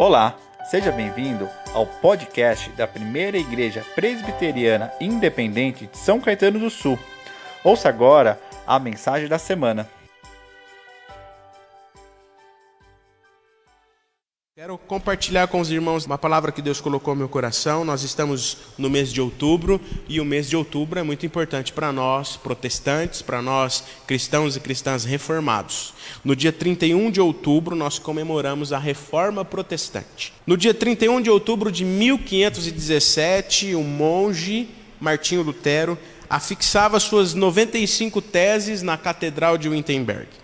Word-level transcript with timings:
Olá, 0.00 0.34
seja 0.64 0.90
bem-vindo 0.90 1.46
ao 1.74 1.84
podcast 1.84 2.70
da 2.70 2.86
primeira 2.86 3.36
igreja 3.36 3.84
presbiteriana 3.94 4.90
independente 4.98 5.86
de 5.86 5.98
São 5.98 6.18
Caetano 6.18 6.58
do 6.58 6.70
Sul. 6.70 6.98
Ouça 7.62 7.90
agora 7.90 8.40
a 8.66 8.78
mensagem 8.78 9.28
da 9.28 9.38
semana. 9.38 9.86
Compartilhar 14.90 15.46
com 15.46 15.60
os 15.60 15.70
irmãos 15.70 16.04
uma 16.04 16.18
palavra 16.18 16.50
que 16.50 16.60
Deus 16.60 16.80
colocou 16.80 17.14
no 17.14 17.20
meu 17.20 17.28
coração. 17.28 17.84
Nós 17.84 18.02
estamos 18.02 18.56
no 18.76 18.90
mês 18.90 19.12
de 19.12 19.20
outubro 19.20 19.80
e 20.08 20.20
o 20.20 20.24
mês 20.24 20.50
de 20.50 20.56
outubro 20.56 20.98
é 20.98 21.02
muito 21.04 21.24
importante 21.24 21.72
para 21.72 21.92
nós, 21.92 22.36
protestantes, 22.36 23.22
para 23.22 23.40
nós, 23.40 23.84
cristãos 24.04 24.56
e 24.56 24.60
cristãs 24.60 25.04
reformados. 25.04 25.94
No 26.24 26.34
dia 26.34 26.50
31 26.50 27.08
de 27.12 27.20
outubro, 27.20 27.76
nós 27.76 28.00
comemoramos 28.00 28.72
a 28.72 28.80
Reforma 28.80 29.44
Protestante. 29.44 30.32
No 30.44 30.56
dia 30.56 30.74
31 30.74 31.22
de 31.22 31.30
outubro 31.30 31.70
de 31.70 31.84
1517, 31.84 33.76
o 33.76 33.84
monge 33.84 34.70
Martinho 35.00 35.42
Lutero 35.42 35.96
afixava 36.28 36.98
suas 36.98 37.32
95 37.32 38.20
teses 38.20 38.82
na 38.82 38.96
Catedral 38.96 39.56
de 39.56 39.68
Wittenberg 39.68 40.39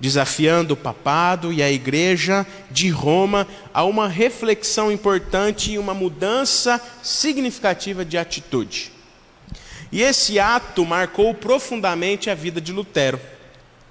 desafiando 0.00 0.74
o 0.74 0.76
papado 0.76 1.52
e 1.52 1.62
a 1.62 1.70
igreja 1.70 2.46
de 2.70 2.88
Roma 2.88 3.46
a 3.74 3.84
uma 3.84 4.08
reflexão 4.08 4.92
importante 4.92 5.72
e 5.72 5.78
uma 5.78 5.94
mudança 5.94 6.80
significativa 7.02 8.04
de 8.04 8.16
atitude. 8.16 8.92
E 9.90 10.02
esse 10.02 10.38
ato 10.38 10.84
marcou 10.84 11.34
profundamente 11.34 12.28
a 12.30 12.34
vida 12.34 12.60
de 12.60 12.72
Lutero. 12.72 13.20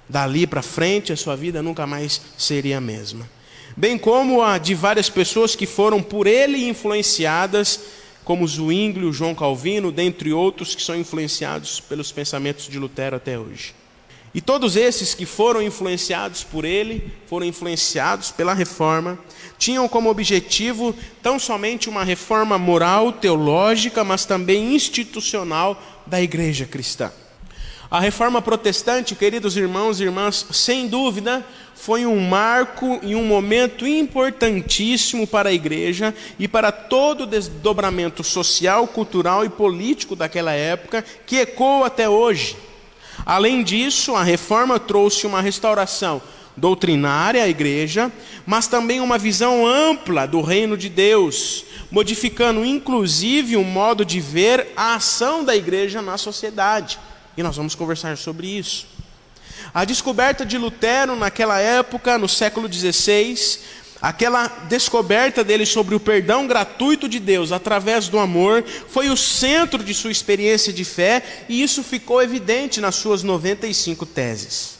Dali 0.08 0.46
para 0.46 0.62
frente, 0.62 1.12
a 1.12 1.16
sua 1.16 1.36
vida 1.36 1.62
nunca 1.62 1.86
mais 1.86 2.20
seria 2.38 2.78
a 2.78 2.80
mesma. 2.80 3.28
Bem 3.76 3.98
como 3.98 4.42
a 4.42 4.58
de 4.58 4.74
várias 4.74 5.10
pessoas 5.10 5.54
que 5.54 5.66
foram 5.66 6.02
por 6.02 6.26
ele 6.26 6.68
influenciadas, 6.68 7.80
como 8.24 8.46
Zwinglio, 8.46 9.12
João 9.12 9.34
Calvino, 9.34 9.92
dentre 9.92 10.32
outros 10.32 10.74
que 10.74 10.82
são 10.82 10.96
influenciados 10.96 11.80
pelos 11.80 12.10
pensamentos 12.10 12.66
de 12.66 12.78
Lutero 12.78 13.16
até 13.16 13.38
hoje. 13.38 13.74
E 14.34 14.40
todos 14.40 14.76
esses 14.76 15.14
que 15.14 15.24
foram 15.24 15.62
influenciados 15.62 16.44
por 16.44 16.64
ele, 16.64 17.12
foram 17.26 17.46
influenciados 17.46 18.30
pela 18.30 18.52
reforma, 18.52 19.18
tinham 19.58 19.88
como 19.88 20.10
objetivo 20.10 20.94
tão 21.22 21.38
somente 21.38 21.88
uma 21.88 22.04
reforma 22.04 22.58
moral, 22.58 23.12
teológica, 23.12 24.04
mas 24.04 24.24
também 24.24 24.74
institucional 24.74 25.80
da 26.06 26.20
igreja 26.20 26.66
cristã. 26.66 27.10
A 27.90 28.00
reforma 28.00 28.42
protestante, 28.42 29.14
queridos 29.14 29.56
irmãos 29.56 29.98
e 29.98 30.04
irmãs, 30.04 30.44
sem 30.52 30.86
dúvida, 30.86 31.42
foi 31.74 32.04
um 32.04 32.20
marco 32.20 33.00
e 33.02 33.14
um 33.14 33.24
momento 33.24 33.86
importantíssimo 33.86 35.26
para 35.26 35.48
a 35.48 35.52
igreja 35.52 36.14
e 36.38 36.46
para 36.46 36.70
todo 36.70 37.22
o 37.22 37.26
desdobramento 37.26 38.22
social, 38.22 38.86
cultural 38.86 39.42
e 39.42 39.48
político 39.48 40.14
daquela 40.14 40.52
época, 40.52 41.02
que 41.24 41.36
ecoa 41.36 41.86
até 41.86 42.06
hoje. 42.06 42.67
Além 43.28 43.62
disso, 43.62 44.14
a 44.14 44.22
reforma 44.22 44.80
trouxe 44.80 45.26
uma 45.26 45.42
restauração 45.42 46.22
doutrinária 46.56 47.42
à 47.44 47.46
igreja, 47.46 48.10
mas 48.46 48.66
também 48.66 49.00
uma 49.00 49.18
visão 49.18 49.66
ampla 49.66 50.26
do 50.26 50.40
reino 50.40 50.78
de 50.78 50.88
Deus, 50.88 51.62
modificando 51.90 52.64
inclusive 52.64 53.54
o 53.54 53.62
modo 53.62 54.02
de 54.02 54.18
ver 54.18 54.68
a 54.74 54.94
ação 54.94 55.44
da 55.44 55.54
igreja 55.54 56.00
na 56.00 56.16
sociedade. 56.16 56.98
E 57.36 57.42
nós 57.42 57.54
vamos 57.54 57.74
conversar 57.74 58.16
sobre 58.16 58.46
isso. 58.46 58.86
A 59.74 59.84
descoberta 59.84 60.46
de 60.46 60.56
Lutero 60.56 61.14
naquela 61.14 61.60
época, 61.60 62.16
no 62.16 62.30
século 62.30 62.66
XVI, 62.72 63.60
Aquela 64.00 64.46
descoberta 64.68 65.42
dele 65.42 65.66
sobre 65.66 65.94
o 65.94 66.00
perdão 66.00 66.46
gratuito 66.46 67.08
de 67.08 67.18
Deus 67.18 67.50
através 67.50 68.08
do 68.08 68.18
amor 68.18 68.64
foi 68.88 69.08
o 69.08 69.16
centro 69.16 69.82
de 69.82 69.92
sua 69.92 70.12
experiência 70.12 70.72
de 70.72 70.84
fé 70.84 71.44
e 71.48 71.60
isso 71.60 71.82
ficou 71.82 72.22
evidente 72.22 72.80
nas 72.80 72.94
suas 72.94 73.24
95 73.24 74.06
teses, 74.06 74.78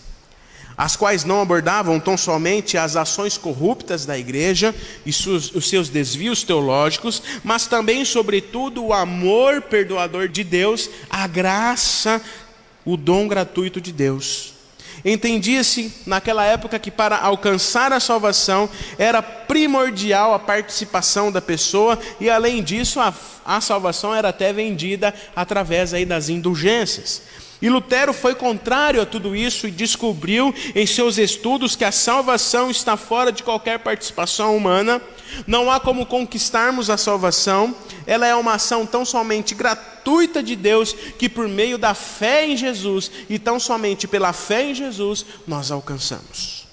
as 0.76 0.94
quais 0.94 1.24
não 1.24 1.42
abordavam 1.42 1.98
tão 1.98 2.16
somente 2.16 2.78
as 2.78 2.94
ações 2.94 3.36
corruptas 3.36 4.06
da 4.06 4.16
igreja 4.16 4.72
e 5.04 5.10
os 5.10 5.68
seus 5.68 5.88
desvios 5.88 6.44
teológicos, 6.44 7.20
mas 7.42 7.66
também, 7.66 8.04
sobretudo, 8.04 8.84
o 8.84 8.92
amor 8.92 9.62
perdoador 9.62 10.28
de 10.28 10.44
Deus, 10.44 10.88
a 11.10 11.26
graça, 11.26 12.22
o 12.84 12.96
dom 12.96 13.26
gratuito 13.26 13.80
de 13.80 13.90
Deus. 13.90 14.57
Entendia-se 15.08 15.92
naquela 16.06 16.44
época 16.44 16.78
que 16.78 16.90
para 16.90 17.16
alcançar 17.16 17.92
a 17.92 18.00
salvação 18.00 18.68
era 18.98 19.22
primordial 19.22 20.34
a 20.34 20.38
participação 20.38 21.32
da 21.32 21.40
pessoa 21.40 21.98
e 22.20 22.28
além 22.28 22.62
disso 22.62 23.00
a, 23.00 23.14
a 23.44 23.60
salvação 23.60 24.14
era 24.14 24.28
até 24.28 24.52
vendida 24.52 25.14
através 25.34 25.94
aí 25.94 26.04
das 26.04 26.28
indulgências. 26.28 27.22
E 27.60 27.68
Lutero 27.68 28.12
foi 28.12 28.36
contrário 28.36 29.02
a 29.02 29.06
tudo 29.06 29.34
isso 29.34 29.66
e 29.66 29.70
descobriu 29.70 30.54
em 30.74 30.86
seus 30.86 31.18
estudos 31.18 31.74
que 31.74 31.84
a 31.84 31.90
salvação 31.90 32.70
está 32.70 32.96
fora 32.96 33.32
de 33.32 33.42
qualquer 33.42 33.80
participação 33.80 34.56
humana, 34.56 35.02
não 35.44 35.70
há 35.70 35.80
como 35.80 36.06
conquistarmos 36.06 36.88
a 36.88 36.96
salvação, 36.96 37.74
ela 38.06 38.26
é 38.26 38.34
uma 38.34 38.54
ação 38.54 38.86
tão 38.86 39.04
somente 39.04 39.56
gratuita 39.56 40.40
de 40.40 40.54
Deus 40.54 40.92
que 41.18 41.28
por 41.28 41.48
meio 41.48 41.76
da 41.76 41.94
fé 41.94 42.46
em 42.46 42.56
Jesus 42.56 43.10
e 43.28 43.38
tão 43.38 43.58
somente 43.58 44.06
pela 44.06 44.32
fé 44.32 44.70
em 44.70 44.74
Jesus 44.74 45.26
nós 45.46 45.72
alcançamos. 45.72 46.68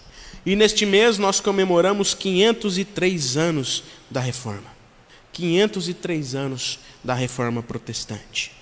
E 0.46 0.56
neste 0.56 0.86
mês 0.86 1.18
nós 1.18 1.40
comemoramos 1.40 2.14
503 2.14 3.38
anos 3.38 3.84
da 4.12 4.20
reforma. 4.20 4.76
503 5.34 6.36
anos 6.36 6.80
da 7.04 7.16
reforma 7.16 7.64
protestante 7.64 8.56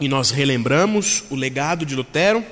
e 0.00 0.08
nós 0.08 0.30
relembramos 0.30 1.24
o 1.30 1.34
legado 1.34 1.84
de 1.84 1.94
Lutero, 1.94 2.44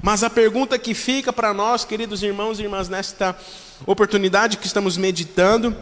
mas 0.00 0.22
a 0.22 0.30
pergunta 0.30 0.78
que 0.78 0.94
fica 0.94 1.32
para 1.32 1.52
nós, 1.52 1.84
queridos 1.84 2.22
irmãos 2.22 2.60
e 2.60 2.62
irmãs, 2.62 2.88
nesta 2.88 3.36
oportunidade 3.84 4.56
que 4.56 4.66
estamos 4.66 4.96
meditando, 4.96 5.76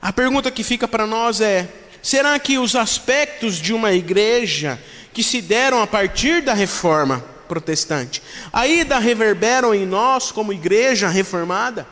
a 0.00 0.12
pergunta 0.12 0.50
que 0.50 0.62
fica 0.62 0.86
para 0.86 1.06
nós 1.06 1.40
é: 1.40 1.68
será 2.02 2.38
que 2.38 2.58
os 2.58 2.76
aspectos 2.76 3.56
de 3.56 3.72
uma 3.72 3.92
igreja 3.92 4.78
que 5.12 5.22
se 5.22 5.40
deram 5.40 5.80
a 5.80 5.86
partir 5.86 6.42
da 6.42 6.52
reforma 6.52 7.24
protestante 7.48 8.22
ainda 8.52 8.98
reverberam 8.98 9.74
em 9.74 9.86
nós 9.86 10.30
como 10.30 10.52
igreja 10.52 11.08
reformada? 11.08 11.86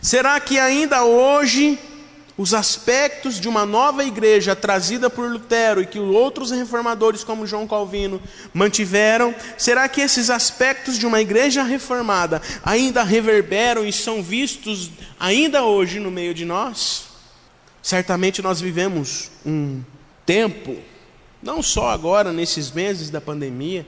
Será 0.00 0.40
que 0.40 0.58
ainda 0.58 1.04
hoje 1.04 1.78
os 2.36 2.52
aspectos 2.52 3.38
de 3.38 3.48
uma 3.48 3.64
nova 3.64 4.04
igreja 4.04 4.56
trazida 4.56 5.08
por 5.08 5.30
Lutero 5.30 5.80
e 5.80 5.86
que 5.86 5.98
outros 5.98 6.50
reformadores 6.50 7.22
como 7.22 7.46
João 7.46 7.66
Calvino 7.66 8.20
mantiveram, 8.52 9.34
será 9.56 9.88
que 9.88 10.00
esses 10.00 10.30
aspectos 10.30 10.98
de 10.98 11.06
uma 11.06 11.20
igreja 11.20 11.62
reformada 11.62 12.42
ainda 12.64 13.04
reverberam 13.04 13.86
e 13.86 13.92
são 13.92 14.22
vistos 14.22 14.90
ainda 15.18 15.62
hoje 15.64 16.00
no 16.00 16.10
meio 16.10 16.34
de 16.34 16.44
nós? 16.44 17.04
Certamente 17.80 18.42
nós 18.42 18.60
vivemos 18.60 19.30
um 19.46 19.82
tempo, 20.26 20.76
não 21.42 21.62
só 21.62 21.90
agora 21.90 22.32
nesses 22.32 22.72
meses 22.72 23.10
da 23.10 23.20
pandemia, 23.20 23.86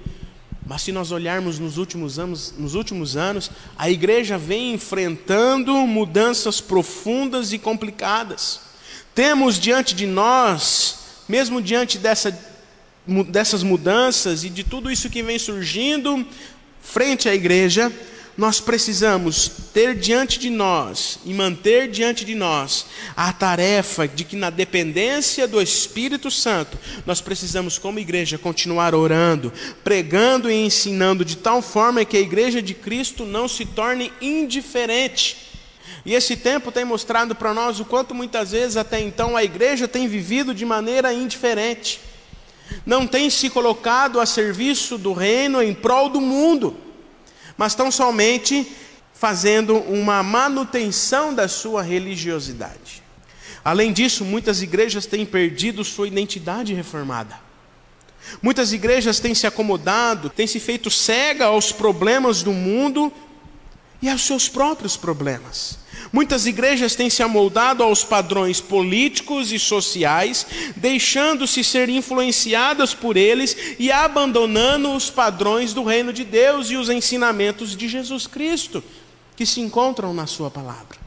mas 0.66 0.82
se 0.82 0.91
nós 0.91 1.12
olharmos 1.12 1.60
nos 1.60 1.78
últimos 1.78 2.19
anos, 2.19 2.53
nos 2.59 2.75
últimos 2.75 3.16
anos, 3.16 3.53
a 3.78 3.88
igreja 3.88 4.37
vem 4.37 4.75
enfrentando 4.75 5.72
mudanças 5.87 6.60
profundas 6.60 7.53
e 7.53 7.59
complicadas. 7.59 8.60
Temos 9.15 9.60
diante 9.60 9.94
de 9.94 10.06
nós, 10.06 10.99
mesmo 11.28 11.62
diante 11.62 11.99
dessa, 11.99 12.37
dessas 13.28 13.62
mudanças 13.62 14.43
e 14.43 14.50
de 14.50 14.65
tudo 14.65 14.91
isso 14.91 15.09
que 15.09 15.22
vem 15.22 15.38
surgindo 15.38 16.27
frente 16.83 17.28
à 17.28 17.34
igreja, 17.34 17.93
nós 18.36 18.60
precisamos 18.60 19.50
ter 19.72 19.94
diante 19.94 20.38
de 20.38 20.50
nós 20.50 21.19
e 21.24 21.32
manter 21.32 21.88
diante 21.91 22.24
de 22.24 22.34
nós 22.34 22.86
a 23.16 23.33
tarefa 23.33 24.06
de 24.06 24.24
que, 24.24 24.36
na 24.36 24.50
dependência 24.50 25.48
do 25.48 25.60
Espírito 25.60 26.30
Santo, 26.30 26.78
nós 27.06 27.21
precisamos, 27.21 27.78
como 27.78 27.98
igreja, 27.98 28.36
continuar 28.36 28.94
orando, 28.94 29.50
pregando 29.83 30.50
e 30.50 30.54
ensinando 30.54 31.24
de 31.24 31.36
tal 31.36 31.62
forma 31.62 32.04
que 32.04 32.16
a 32.16 32.21
igreja 32.21 32.60
de 32.60 32.74
Cristo 32.74 33.24
não 33.24 33.48
se 33.48 33.65
torne 33.65 34.12
indiferente. 34.21 35.47
E 36.04 36.15
esse 36.15 36.36
tempo 36.36 36.71
tem 36.71 36.84
mostrado 36.84 37.34
para 37.34 37.54
nós 37.54 37.80
o 37.80 37.86
quanto 37.86 38.15
muitas 38.15 38.53
vezes 38.53 38.77
até 38.77 39.00
então 39.00 39.34
a 39.34 39.42
igreja 39.42 39.88
tem 39.88 40.06
vivido 40.06 40.54
de 40.54 40.65
maneira 40.65 41.12
indiferente, 41.12 42.00
não 42.84 43.06
tem 43.06 43.30
se 43.30 43.48
colocado 43.48 44.21
a 44.21 44.27
serviço 44.27 44.98
do 44.98 45.12
reino 45.12 45.62
em 45.62 45.72
prol 45.72 46.09
do 46.09 46.21
mundo 46.21 46.85
mas 47.56 47.74
tão 47.74 47.91
somente 47.91 48.70
fazendo 49.12 49.76
uma 49.78 50.22
manutenção 50.22 51.34
da 51.34 51.48
sua 51.48 51.82
religiosidade. 51.82 53.03
Além 53.64 53.92
disso, 53.92 54.24
muitas 54.24 54.62
igrejas 54.62 55.06
têm 55.06 55.24
perdido 55.24 55.82
sua 55.82 56.06
identidade 56.06 56.74
reformada. 56.74 57.41
Muitas 58.42 58.72
igrejas 58.72 59.18
têm 59.18 59.34
se 59.34 59.47
acomodado, 59.47 60.28
têm 60.28 60.47
se 60.47 60.60
feito 60.60 60.91
cega 60.91 61.47
aos 61.47 61.72
problemas 61.72 62.42
do 62.42 62.53
mundo 62.53 63.12
e 64.02 64.09
aos 64.09 64.22
seus 64.22 64.48
próprios 64.48 64.97
problemas. 64.97 65.78
Muitas 66.12 66.47
igrejas 66.47 66.94
têm 66.94 67.10
se 67.10 67.22
amoldado 67.22 67.82
aos 67.82 68.04
padrões 68.04 68.60
políticos 68.60 69.53
e 69.53 69.58
sociais, 69.58 70.47
deixando-se 70.76 71.62
ser 71.62 71.88
influenciadas 71.88 72.94
por 72.94 73.16
eles 73.16 73.56
e 73.78 73.91
abandonando 73.91 74.92
os 74.92 75.10
padrões 75.10 75.72
do 75.72 75.84
reino 75.84 76.12
de 76.12 76.24
Deus 76.24 76.70
e 76.70 76.76
os 76.76 76.88
ensinamentos 76.88 77.76
de 77.76 77.88
Jesus 77.88 78.26
Cristo, 78.26 78.82
que 79.34 79.47
se 79.47 79.60
encontram 79.60 80.14
na 80.14 80.26
Sua 80.26 80.50
palavra. 80.50 81.05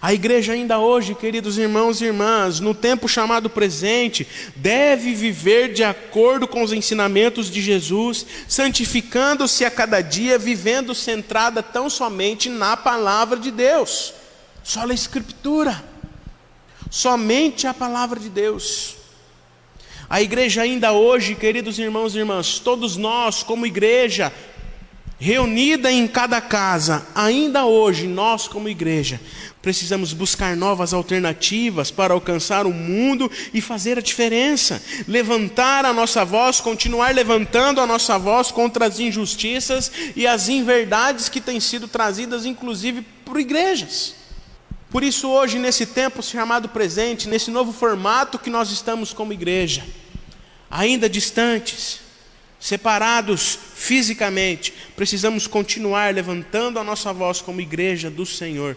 A 0.00 0.12
igreja, 0.12 0.52
ainda 0.52 0.78
hoje, 0.78 1.14
queridos 1.14 1.58
irmãos 1.58 2.00
e 2.00 2.04
irmãs, 2.04 2.60
no 2.60 2.74
tempo 2.74 3.08
chamado 3.08 3.48
presente, 3.48 4.26
deve 4.56 5.14
viver 5.14 5.72
de 5.72 5.82
acordo 5.82 6.46
com 6.46 6.62
os 6.62 6.72
ensinamentos 6.72 7.50
de 7.50 7.62
Jesus, 7.62 8.26
santificando-se 8.46 9.64
a 9.64 9.70
cada 9.70 10.00
dia, 10.00 10.38
vivendo 10.38 10.94
centrada 10.94 11.62
tão 11.62 11.88
somente 11.88 12.48
na 12.48 12.76
palavra 12.76 13.38
de 13.38 13.50
Deus. 13.50 14.14
Só 14.62 14.88
a 14.88 14.94
Escritura, 14.94 15.82
somente 16.90 17.66
a 17.66 17.74
palavra 17.74 18.20
de 18.20 18.28
Deus. 18.28 18.96
A 20.08 20.20
igreja, 20.20 20.62
ainda 20.62 20.92
hoje, 20.92 21.34
queridos 21.34 21.78
irmãos 21.78 22.14
e 22.14 22.18
irmãs, 22.18 22.58
todos 22.58 22.96
nós, 22.96 23.42
como 23.42 23.66
igreja, 23.66 24.32
reunida 25.18 25.90
em 25.90 26.06
cada 26.06 26.40
casa, 26.40 27.06
ainda 27.14 27.64
hoje, 27.64 28.06
nós, 28.06 28.48
como 28.48 28.68
igreja, 28.68 29.20
precisamos 29.62 30.12
buscar 30.12 30.54
novas 30.54 30.92
alternativas 30.92 31.90
para 31.90 32.12
alcançar 32.12 32.66
o 32.66 32.72
mundo 32.72 33.30
e 33.54 33.62
fazer 33.62 33.96
a 33.98 34.02
diferença. 34.02 34.82
Levantar 35.08 35.86
a 35.86 35.92
nossa 35.92 36.22
voz, 36.22 36.60
continuar 36.60 37.14
levantando 37.14 37.80
a 37.80 37.86
nossa 37.86 38.18
voz 38.18 38.50
contra 38.50 38.86
as 38.86 39.00
injustiças 39.00 39.90
e 40.14 40.26
as 40.26 40.50
inverdades 40.50 41.30
que 41.30 41.40
têm 41.40 41.58
sido 41.60 41.88
trazidas, 41.88 42.44
inclusive, 42.44 43.00
por 43.24 43.40
igrejas. 43.40 44.14
Por 44.90 45.02
isso, 45.02 45.28
hoje, 45.28 45.58
nesse 45.58 45.86
tempo 45.86 46.22
chamado 46.22 46.68
presente, 46.68 47.26
nesse 47.26 47.50
novo 47.50 47.72
formato 47.72 48.38
que 48.38 48.50
nós 48.50 48.70
estamos 48.70 49.14
como 49.14 49.32
igreja, 49.32 49.82
ainda 50.70 51.08
distantes, 51.08 52.03
separados 52.64 53.58
fisicamente, 53.74 54.72
precisamos 54.96 55.46
continuar 55.46 56.14
levantando 56.14 56.78
a 56.78 56.84
nossa 56.84 57.12
voz 57.12 57.42
como 57.42 57.60
igreja 57.60 58.10
do 58.10 58.24
Senhor, 58.24 58.74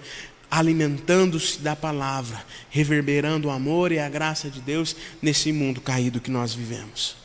alimentando-se 0.51 1.59
da 1.59 1.73
palavra, 1.73 2.45
reverberando 2.69 3.47
o 3.47 3.51
amor 3.51 3.93
e 3.93 3.99
a 3.99 4.09
graça 4.09 4.49
de 4.49 4.59
Deus 4.59 4.93
nesse 5.21 5.53
mundo 5.53 5.79
caído 5.79 6.19
que 6.19 6.29
nós 6.29 6.53
vivemos. 6.53 7.15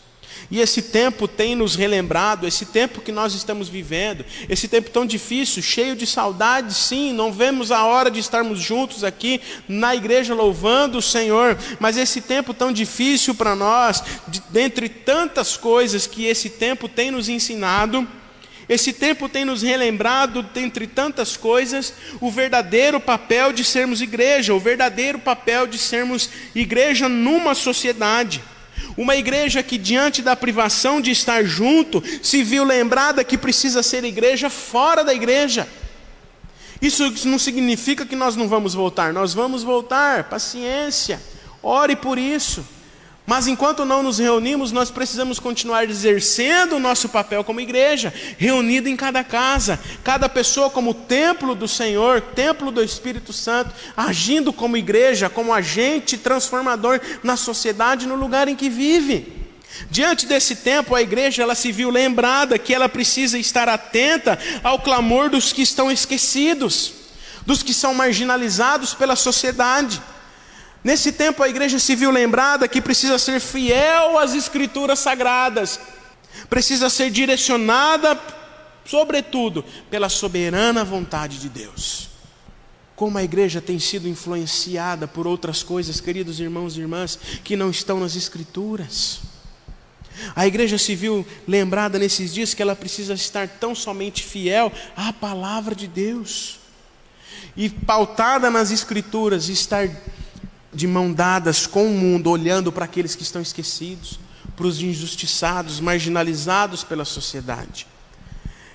E 0.51 0.61
esse 0.61 0.83
tempo 0.83 1.27
tem 1.27 1.55
nos 1.55 1.75
relembrado, 1.75 2.47
esse 2.47 2.67
tempo 2.67 3.01
que 3.01 3.11
nós 3.11 3.35
estamos 3.35 3.69
vivendo, 3.69 4.25
esse 4.49 4.69
tempo 4.69 4.91
tão 4.91 5.07
difícil, 5.07 5.63
cheio 5.63 5.97
de 5.97 6.07
saudade, 6.07 6.75
sim, 6.75 7.13
não 7.13 7.33
vemos 7.33 7.71
a 7.71 7.85
hora 7.85 8.11
de 8.11 8.21
estarmos 8.21 8.61
juntos 8.61 9.05
aqui 9.05 9.41
na 9.67 9.95
igreja 9.95 10.35
louvando 10.35 10.99
o 10.99 11.03
Senhor, 11.03 11.59
mas 11.81 11.97
esse 11.97 12.21
tempo 12.21 12.53
tão 12.53 12.73
difícil 12.73 13.35
para 13.35 13.55
nós, 13.55 14.03
de, 14.29 14.43
dentre 14.51 14.89
tantas 14.89 15.57
coisas 15.57 16.07
que 16.07 16.27
esse 16.27 16.51
tempo 16.51 16.89
tem 16.89 17.11
nos 17.11 17.29
ensinado, 17.29 18.07
esse 18.69 18.93
tempo 18.93 19.29
tem 19.29 19.45
nos 19.45 19.63
relembrado, 19.63 20.43
dentre 20.43 20.87
tantas 20.87 21.37
coisas, 21.37 21.93
o 22.21 22.31
verdadeiro 22.31 23.01
papel 23.01 23.53
de 23.53 23.65
sermos 23.65 24.01
igreja, 24.01 24.55
o 24.55 24.61
verdadeiro 24.61 25.19
papel 25.19 25.67
de 25.67 25.79
sermos 25.79 26.31
igreja 26.55 27.09
numa 27.09 27.55
sociedade. 27.55 28.43
Uma 28.97 29.17
igreja 29.17 29.63
que, 29.63 29.79
diante 29.79 30.23
da 30.23 30.37
privação 30.37 31.01
de 31.01 31.11
estar 31.11 31.45
junto, 31.45 32.03
se 32.23 32.43
viu 32.43 32.65
lembrada 32.65 33.25
que 33.25 33.39
precisa 33.39 33.83
ser 33.83 34.05
igreja 34.05 34.51
fora 34.51 35.03
da 35.03 35.15
igreja. 35.15 35.67
Isso 36.81 37.13
não 37.29 37.39
significa 37.39 38.05
que 38.05 38.17
nós 38.17 38.35
não 38.35 38.49
vamos 38.49 38.75
voltar, 38.75 39.13
nós 39.13 39.33
vamos 39.33 39.63
voltar, 39.63 40.25
paciência, 40.25 41.23
ore 41.63 41.95
por 41.95 42.19
isso. 42.19 42.65
Mas 43.25 43.47
enquanto 43.47 43.85
não 43.85 44.03
nos 44.03 44.19
reunimos, 44.19 44.73
nós 44.73 44.91
precisamos 44.91 45.39
continuar 45.39 45.89
exercendo 45.89 46.75
o 46.75 46.81
nosso 46.81 47.09
papel 47.09 47.45
como 47.45 47.61
igreja, 47.61 48.13
reunido 48.37 48.89
em 48.89 48.97
cada 48.97 49.23
casa, 49.23 49.79
cada 50.03 50.29
pessoa 50.29 50.69
como 50.69 50.93
templo 50.93 51.55
do 51.55 51.69
Senhor, 51.69 52.21
templo 52.21 52.73
do 52.73 52.83
Espírito 52.83 53.33
Santo, 53.33 53.73
agindo 53.97 54.53
como 54.53 54.77
igreja, 54.77 55.31
como 55.31 55.55
agente 55.55 56.19
transformador 56.19 57.01
na 57.23 57.37
sociedade, 57.37 58.07
no 58.07 58.17
lugar 58.17 58.49
em 58.49 58.57
que 58.57 58.69
vive. 58.69 59.41
Diante 59.89 60.27
desse 60.27 60.57
tempo, 60.57 60.95
a 60.95 61.01
igreja 61.01 61.43
ela 61.43 61.55
se 61.55 61.71
viu 61.71 61.91
lembrada 61.91 62.59
que 62.59 62.75
ela 62.75 62.89
precisa 62.89 63.39
estar 63.39 63.69
atenta 63.69 64.39
ao 64.65 64.81
clamor 64.81 65.31
dos 65.31 65.53
que 65.53 65.63
estão 65.63 65.91
esquecidos, 65.91 66.93
dos 67.47 67.63
que 67.63 67.73
são 67.73 67.95
marginalizados 67.95 68.95
pela 68.95 69.17
sociedade. 69.17 70.03
Nesse 70.85 71.13
tempo 71.13 71.43
a 71.43 71.49
igreja 71.49 71.79
se 71.79 71.95
viu 71.95 72.11
lembrada 72.11 72.67
que 72.67 72.83
precisa 72.83 73.19
ser 73.19 73.41
fiel 73.41 74.19
às 74.19 74.35
escrituras 74.35 74.99
sagradas, 74.99 75.79
precisa 76.49 76.91
ser 76.91 77.11
direcionada, 77.11 78.19
sobretudo, 78.85 79.65
pela 79.89 80.09
soberana 80.09 80.85
vontade 80.85 81.39
de 81.39 81.49
Deus. 81.49 82.09
Como 82.97 83.17
a 83.17 83.23
igreja 83.23 83.61
tem 83.61 83.79
sido 83.79 84.09
influenciada 84.09 85.07
por 85.07 85.27
outras 85.27 85.63
coisas, 85.63 86.01
queridos 86.01 86.41
irmãos 86.41 86.77
e 86.77 86.81
irmãs, 86.81 87.19
que 87.45 87.57
não 87.57 87.71
estão 87.71 88.01
nas 88.01 88.17
escrituras. 88.17 89.21
A 90.35 90.47
igreja 90.47 90.77
se 90.79 90.95
viu 90.95 91.27
lembrada 91.47 91.99
nesses 91.99 92.35
dias 92.35 92.55
que 92.55 92.63
ela 92.63 92.77
precisa 92.77 93.15
estar 93.15 93.49
tão 93.49 93.75
somente 93.75 94.23
fiel 94.23 94.73
à 94.97 95.13
palavra 95.13 95.75
de 95.75 95.87
Deus 95.87 96.61
e 97.57 97.69
pautada 97.69 98.51
nas 98.51 98.71
escrituras, 98.71 99.49
estar 99.49 99.89
de 100.73 100.87
mão 100.87 101.13
dadas 101.13 101.67
com 101.67 101.87
o 101.87 101.91
mundo, 101.91 102.31
olhando 102.31 102.73
para 102.73 102.87
aqueles 102.87 103.15
que 103.15 103.23
estão 103.23 103.43
esquecidos, 103.43 104.19
para 104.57 104.67
os 104.67 104.81
injustiçados, 104.81 105.81
marginalizados 105.81 106.83
pela 106.83 107.05
sociedade. 107.05 107.87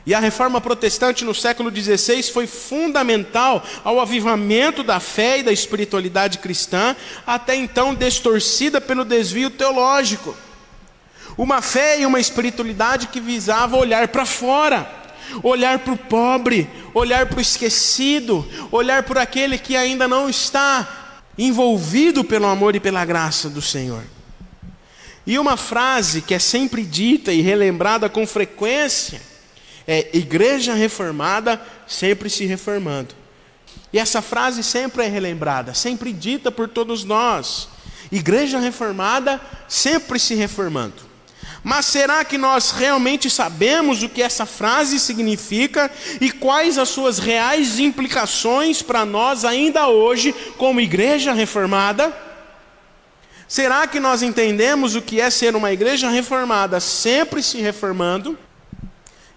E 0.05 0.13
a 0.13 0.19
reforma 0.19 0.61
protestante 0.61 1.25
no 1.25 1.35
século 1.35 1.69
XVI 1.69 2.23
foi 2.23 2.47
fundamental 2.47 3.61
ao 3.83 3.99
avivamento 3.99 4.81
da 4.81 5.01
fé 5.01 5.39
e 5.39 5.43
da 5.43 5.51
espiritualidade 5.51 6.37
cristã, 6.37 6.95
até 7.25 7.55
então 7.55 7.93
distorcida 7.93 8.79
pelo 8.79 9.03
desvio 9.03 9.49
teológico. 9.49 10.33
Uma 11.37 11.61
fé 11.61 11.99
e 11.99 12.05
uma 12.05 12.21
espiritualidade 12.21 13.07
que 13.07 13.19
visava 13.19 13.75
olhar 13.75 14.07
para 14.07 14.25
fora, 14.25 14.89
olhar 15.43 15.79
para 15.79 15.93
o 15.93 15.97
pobre, 15.97 16.69
olhar 16.93 17.25
para 17.25 17.39
o 17.39 17.41
esquecido, 17.41 18.47
olhar 18.71 19.03
por 19.03 19.17
aquele 19.17 19.57
que 19.57 19.75
ainda 19.75 20.07
não 20.07 20.29
está 20.29 21.06
envolvido 21.37 22.23
pelo 22.23 22.45
amor 22.45 22.75
e 22.75 22.79
pela 22.79 23.05
graça 23.05 23.49
do 23.49 23.61
Senhor. 23.61 24.03
E 25.25 25.37
uma 25.37 25.57
frase 25.57 26.21
que 26.21 26.33
é 26.33 26.39
sempre 26.39 26.83
dita 26.83 27.33
e 27.33 27.41
relembrada 27.41 28.09
com 28.09 28.25
frequência 28.25 29.21
é: 29.85 30.09
Igreja 30.13 30.73
reformada 30.73 31.61
sempre 31.85 32.29
se 32.29 32.45
reformando. 32.45 33.15
E 33.91 33.99
essa 33.99 34.21
frase 34.21 34.63
sempre 34.63 35.03
é 35.03 35.07
relembrada, 35.07 35.73
sempre 35.73 36.11
dita 36.11 36.51
por 36.51 36.67
todos 36.67 37.03
nós. 37.03 37.69
Igreja 38.11 38.59
reformada 38.59 39.39
sempre 39.67 40.19
se 40.19 40.35
reformando. 40.35 41.06
Mas 41.63 41.85
será 41.85 42.23
que 42.23 42.37
nós 42.37 42.71
realmente 42.71 43.29
sabemos 43.29 44.03
o 44.03 44.09
que 44.09 44.21
essa 44.21 44.45
frase 44.45 44.99
significa 44.99 45.91
e 46.21 46.31
quais 46.31 46.77
as 46.77 46.89
suas 46.89 47.19
reais 47.19 47.79
implicações 47.79 48.81
para 48.81 49.05
nós 49.05 49.43
ainda 49.43 49.87
hoje, 49.87 50.33
como 50.57 50.79
igreja 50.79 51.33
reformada? 51.33 52.15
Será 53.47 53.87
que 53.87 53.99
nós 53.99 54.21
entendemos 54.21 54.95
o 54.95 55.01
que 55.01 55.21
é 55.21 55.29
ser 55.29 55.55
uma 55.55 55.71
igreja 55.71 56.09
reformada, 56.09 56.79
sempre 56.79 57.41
se 57.41 57.59
reformando? 57.59 58.37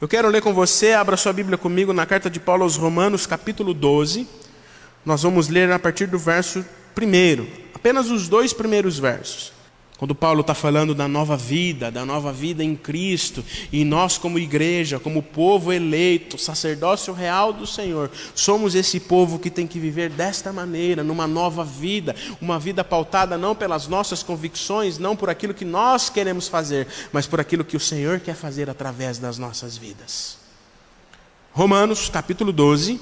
Eu 0.01 0.09
quero 0.09 0.29
ler 0.29 0.43
com 0.43 0.53
você, 0.55 0.93
abra 0.93 1.17
sua 1.17 1.33
Bíblia 1.33 1.59
comigo 1.59 1.93
na 1.93 2.07
carta 2.07 2.31
de 2.31 2.41
Paulo 2.41 2.65
aos 2.65 2.77
Romanos, 2.77 3.27
capítulo 3.27 3.73
12. 3.73 4.27
Nós 5.05 5.23
vamos 5.23 5.49
ler 5.49 5.71
a 5.71 5.79
partir 5.79 6.07
do 6.07 6.19
verso 6.19 6.65
primeiro, 6.95 7.49
apenas 7.75 8.11
os 8.11 8.29
dois 8.29 8.53
primeiros 8.53 8.99
versos. 8.99 9.53
Quando 10.01 10.15
Paulo 10.15 10.41
está 10.41 10.55
falando 10.55 10.95
da 10.95 11.07
nova 11.07 11.37
vida, 11.37 11.91
da 11.91 12.07
nova 12.07 12.33
vida 12.33 12.65
em 12.65 12.75
Cristo, 12.75 13.45
e 13.71 13.85
nós, 13.85 14.17
como 14.17 14.39
igreja, 14.39 14.99
como 14.99 15.23
povo 15.23 15.75
eleito, 15.75 16.39
sacerdócio 16.39 17.13
real 17.13 17.53
do 17.53 17.67
Senhor, 17.67 18.11
somos 18.35 18.75
esse 18.75 18.99
povo 18.99 19.39
que 19.39 19.51
tem 19.51 19.67
que 19.67 19.79
viver 19.79 20.09
desta 20.09 20.55
maneira, 20.55 21.05
numa 21.05 21.27
nova 21.27 21.63
vida, 21.63 22.17
uma 22.41 22.59
vida 22.59 22.83
pautada 22.83 23.37
não 23.37 23.55
pelas 23.55 23.89
nossas 23.89 24.23
convicções, 24.23 24.97
não 24.97 25.15
por 25.15 25.29
aquilo 25.29 25.53
que 25.53 25.67
nós 25.67 26.09
queremos 26.09 26.49
fazer, 26.49 26.87
mas 27.13 27.27
por 27.27 27.39
aquilo 27.39 27.63
que 27.63 27.77
o 27.77 27.81
Senhor 27.81 28.21
quer 28.21 28.35
fazer 28.35 28.71
através 28.71 29.19
das 29.19 29.37
nossas 29.37 29.77
vidas. 29.77 30.39
Romanos, 31.53 32.09
capítulo 32.09 32.55
12, 32.55 32.99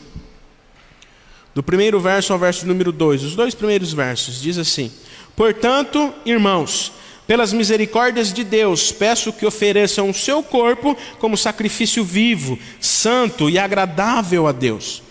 do 1.58 1.62
primeiro 1.64 1.98
verso 1.98 2.32
ao 2.32 2.38
verso 2.38 2.64
número 2.64 2.92
2, 2.92 3.24
os 3.24 3.34
dois 3.34 3.52
primeiros 3.52 3.92
versos, 3.92 4.40
diz 4.40 4.56
assim. 4.58 4.92
Portanto, 5.34 6.14
irmãos, 6.24 6.92
pelas 7.26 7.52
misericórdias 7.52 8.32
de 8.32 8.44
Deus, 8.44 8.92
peço 8.92 9.32
que 9.32 9.44
ofereçam 9.44 10.08
o 10.08 10.14
seu 10.14 10.40
corpo 10.40 10.96
como 11.18 11.36
sacrifício 11.36 12.04
vivo, 12.04 12.56
santo 12.80 13.50
e 13.50 13.58
agradável 13.58 14.46
a 14.46 14.52
Deus. 14.52 15.02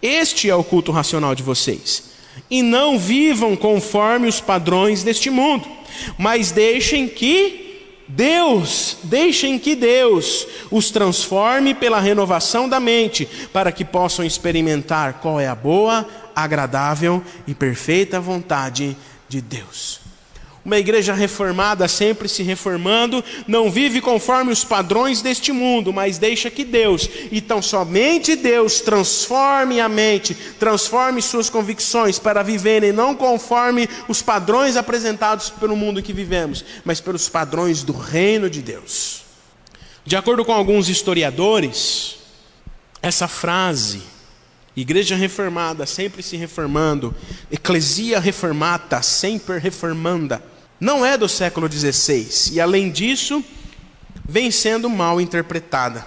Este 0.00 0.48
é 0.48 0.54
o 0.54 0.62
culto 0.62 0.92
racional 0.92 1.34
de 1.34 1.42
vocês. 1.42 2.04
E 2.48 2.62
não 2.62 3.00
vivam 3.00 3.56
conforme 3.56 4.28
os 4.28 4.40
padrões 4.40 5.02
deste 5.02 5.28
mundo, 5.28 5.66
mas 6.16 6.52
deixem 6.52 7.08
que 7.08 7.65
Deus, 8.08 8.98
deixem 9.02 9.58
que 9.58 9.74
Deus 9.74 10.46
os 10.70 10.90
transforme 10.90 11.74
pela 11.74 12.00
renovação 12.00 12.68
da 12.68 12.78
mente, 12.78 13.26
para 13.52 13.72
que 13.72 13.84
possam 13.84 14.24
experimentar 14.24 15.14
qual 15.14 15.40
é 15.40 15.48
a 15.48 15.54
boa, 15.54 16.06
agradável 16.34 17.22
e 17.46 17.54
perfeita 17.54 18.20
vontade 18.20 18.96
de 19.28 19.40
Deus. 19.40 20.05
Uma 20.66 20.78
igreja 20.78 21.14
reformada, 21.14 21.86
sempre 21.86 22.28
se 22.28 22.42
reformando, 22.42 23.22
não 23.46 23.70
vive 23.70 24.00
conforme 24.00 24.50
os 24.50 24.64
padrões 24.64 25.22
deste 25.22 25.52
mundo, 25.52 25.92
mas 25.92 26.18
deixa 26.18 26.50
que 26.50 26.64
Deus, 26.64 27.08
e 27.30 27.40
tão 27.40 27.62
somente 27.62 28.34
Deus, 28.34 28.80
transforme 28.80 29.78
a 29.78 29.88
mente, 29.88 30.34
transforme 30.58 31.22
suas 31.22 31.48
convicções 31.48 32.18
para 32.18 32.42
viverem 32.42 32.90
não 32.90 33.14
conforme 33.14 33.88
os 34.08 34.22
padrões 34.22 34.76
apresentados 34.76 35.50
pelo 35.50 35.76
mundo 35.76 36.02
que 36.02 36.12
vivemos, 36.12 36.64
mas 36.84 37.00
pelos 37.00 37.28
padrões 37.28 37.84
do 37.84 37.92
reino 37.96 38.50
de 38.50 38.60
Deus. 38.60 39.22
De 40.04 40.16
acordo 40.16 40.44
com 40.44 40.52
alguns 40.52 40.88
historiadores, 40.88 42.16
essa 43.00 43.28
frase, 43.28 44.02
Igreja 44.76 45.14
reformada, 45.14 45.86
sempre 45.86 46.24
se 46.24 46.36
reformando, 46.36 47.14
Eclesia 47.52 48.18
reformata, 48.18 49.00
sempre 49.00 49.58
reformanda, 49.58 50.42
não 50.80 51.04
é 51.04 51.16
do 51.16 51.28
século 51.28 51.70
XVI 51.70 52.52
e, 52.52 52.60
além 52.60 52.90
disso, 52.90 53.44
vem 54.28 54.50
sendo 54.50 54.88
mal 54.90 55.20
interpretada. 55.20 56.06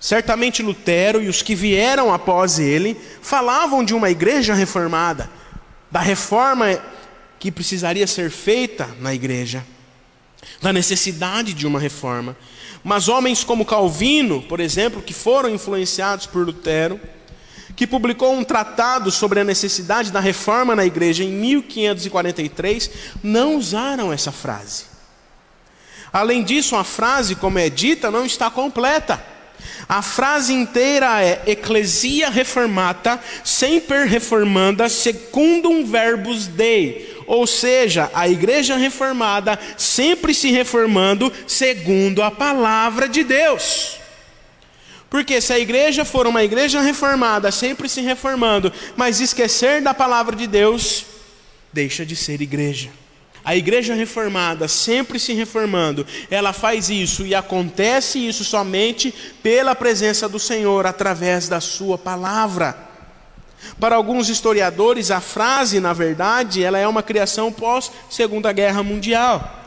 Certamente 0.00 0.62
Lutero 0.62 1.22
e 1.22 1.28
os 1.28 1.42
que 1.42 1.54
vieram 1.54 2.12
após 2.12 2.58
ele 2.58 2.96
falavam 3.20 3.84
de 3.84 3.94
uma 3.94 4.10
igreja 4.10 4.54
reformada, 4.54 5.28
da 5.90 6.00
reforma 6.00 6.80
que 7.38 7.50
precisaria 7.50 8.06
ser 8.06 8.30
feita 8.30 8.88
na 9.00 9.14
igreja, 9.14 9.64
da 10.60 10.72
necessidade 10.72 11.52
de 11.54 11.66
uma 11.66 11.80
reforma. 11.80 12.36
Mas 12.84 13.08
homens 13.08 13.42
como 13.42 13.64
Calvino, 13.64 14.42
por 14.42 14.60
exemplo, 14.60 15.02
que 15.02 15.12
foram 15.12 15.50
influenciados 15.50 16.26
por 16.26 16.46
Lutero, 16.46 17.00
que 17.76 17.86
publicou 17.86 18.34
um 18.34 18.44
tratado 18.44 19.10
sobre 19.10 19.40
a 19.40 19.44
necessidade 19.44 20.10
da 20.10 20.20
reforma 20.20 20.74
na 20.74 20.84
igreja 20.84 21.24
em 21.24 21.30
1543, 21.30 22.90
não 23.22 23.56
usaram 23.56 24.12
essa 24.12 24.32
frase. 24.32 24.84
Além 26.12 26.42
disso, 26.42 26.74
a 26.76 26.84
frase, 26.84 27.34
como 27.34 27.58
é 27.58 27.68
dita, 27.68 28.10
não 28.10 28.24
está 28.24 28.50
completa. 28.50 29.22
A 29.88 30.02
frase 30.02 30.52
inteira 30.52 31.22
é 31.22 31.42
Ecclesia 31.46 32.28
reformata, 32.28 33.18
semper 33.42 34.06
reformanda, 34.06 34.88
secundum 34.88 35.84
verbus 35.84 36.46
Dei. 36.46 37.16
Ou 37.26 37.46
seja, 37.46 38.10
a 38.14 38.28
igreja 38.28 38.76
reformada 38.76 39.58
sempre 39.76 40.34
se 40.34 40.50
reformando 40.50 41.32
segundo 41.46 42.22
a 42.22 42.30
palavra 42.30 43.08
de 43.08 43.24
Deus. 43.24 43.97
Porque 45.10 45.40
se 45.40 45.52
a 45.52 45.58
igreja 45.58 46.04
for 46.04 46.26
uma 46.26 46.44
igreja 46.44 46.80
reformada, 46.80 47.50
sempre 47.50 47.88
se 47.88 48.02
reformando, 48.02 48.72
mas 48.96 49.20
esquecer 49.20 49.80
da 49.80 49.94
palavra 49.94 50.36
de 50.36 50.46
Deus, 50.46 51.06
deixa 51.72 52.04
de 52.04 52.14
ser 52.14 52.42
igreja. 52.42 52.90
A 53.42 53.56
igreja 53.56 53.94
reformada, 53.94 54.68
sempre 54.68 55.18
se 55.18 55.32
reformando, 55.32 56.06
ela 56.30 56.52
faz 56.52 56.90
isso 56.90 57.24
e 57.24 57.34
acontece 57.34 58.18
isso 58.18 58.44
somente 58.44 59.14
pela 59.42 59.74
presença 59.74 60.28
do 60.28 60.38
Senhor 60.38 60.84
através 60.84 61.48
da 61.48 61.58
sua 61.58 61.96
palavra. 61.96 62.76
Para 63.80 63.96
alguns 63.96 64.28
historiadores, 64.28 65.10
a 65.10 65.20
frase, 65.20 65.80
na 65.80 65.94
verdade, 65.94 66.62
ela 66.62 66.78
é 66.78 66.86
uma 66.86 67.02
criação 67.02 67.50
pós 67.50 67.90
Segunda 68.10 68.52
Guerra 68.52 68.82
Mundial, 68.82 69.62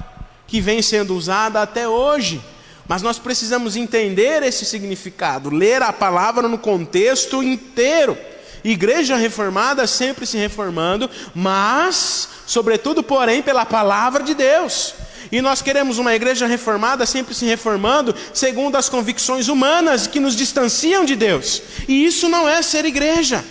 que 0.45 0.61
vem 0.61 0.83
sendo 0.83 1.15
usada 1.15 1.61
até 1.61 1.87
hoje 1.87 2.39
mas 2.87 3.01
nós 3.01 3.17
precisamos 3.19 3.75
entender 3.75 4.43
esse 4.43 4.65
significado, 4.65 5.49
ler 5.49 5.81
a 5.81 5.93
palavra 5.93 6.47
no 6.47 6.57
contexto 6.57 7.41
inteiro. 7.41 8.17
Igreja 8.63 9.15
reformada 9.15 9.87
sempre 9.87 10.25
se 10.25 10.37
reformando, 10.37 11.09
mas, 11.33 12.29
sobretudo, 12.45 13.01
porém, 13.01 13.41
pela 13.41 13.65
palavra 13.65 14.23
de 14.23 14.33
Deus. 14.35 14.93
E 15.31 15.41
nós 15.41 15.61
queremos 15.61 15.97
uma 15.97 16.13
igreja 16.13 16.45
reformada 16.45 17.05
sempre 17.05 17.33
se 17.33 17.45
reformando 17.45 18.13
segundo 18.33 18.75
as 18.75 18.89
convicções 18.89 19.47
humanas 19.47 20.05
que 20.05 20.19
nos 20.19 20.35
distanciam 20.35 21.05
de 21.05 21.15
Deus. 21.15 21.61
E 21.87 22.05
isso 22.05 22.27
não 22.27 22.47
é 22.47 22.61
ser 22.61 22.85
igreja. 22.85 23.43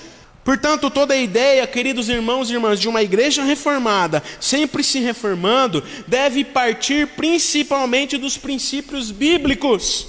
Portanto, 0.45 0.91
toda 0.91 1.15
a 1.15 1.19
ideia, 1.19 1.67
queridos 1.67 2.09
irmãos 2.09 2.51
e 2.51 2.55
irmãs, 2.55 2.81
de 2.81 2.89
uma 2.89 3.03
igreja 3.03 3.45
reformada, 3.45 4.23
sempre 4.41 4.83
se 4.83 4.99
reformando, 4.99 5.85
deve 6.07 6.45
partir 6.45 7.09
principalmente 7.09 8.17
dos 8.17 8.39
princípios 8.39 9.11
bíblicos, 9.11 10.07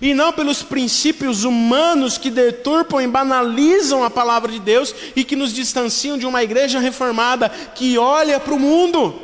e 0.00 0.14
não 0.14 0.32
pelos 0.32 0.62
princípios 0.62 1.44
humanos 1.44 2.16
que 2.16 2.30
deturpam 2.30 3.02
e 3.02 3.06
banalizam 3.06 4.02
a 4.02 4.10
palavra 4.10 4.50
de 4.50 4.58
Deus 4.58 4.94
e 5.14 5.24
que 5.24 5.36
nos 5.36 5.52
distanciam 5.52 6.16
de 6.16 6.26
uma 6.26 6.42
igreja 6.42 6.78
reformada 6.78 7.50
que 7.74 7.98
olha 7.98 8.40
para 8.40 8.54
o 8.54 8.58
mundo 8.58 9.20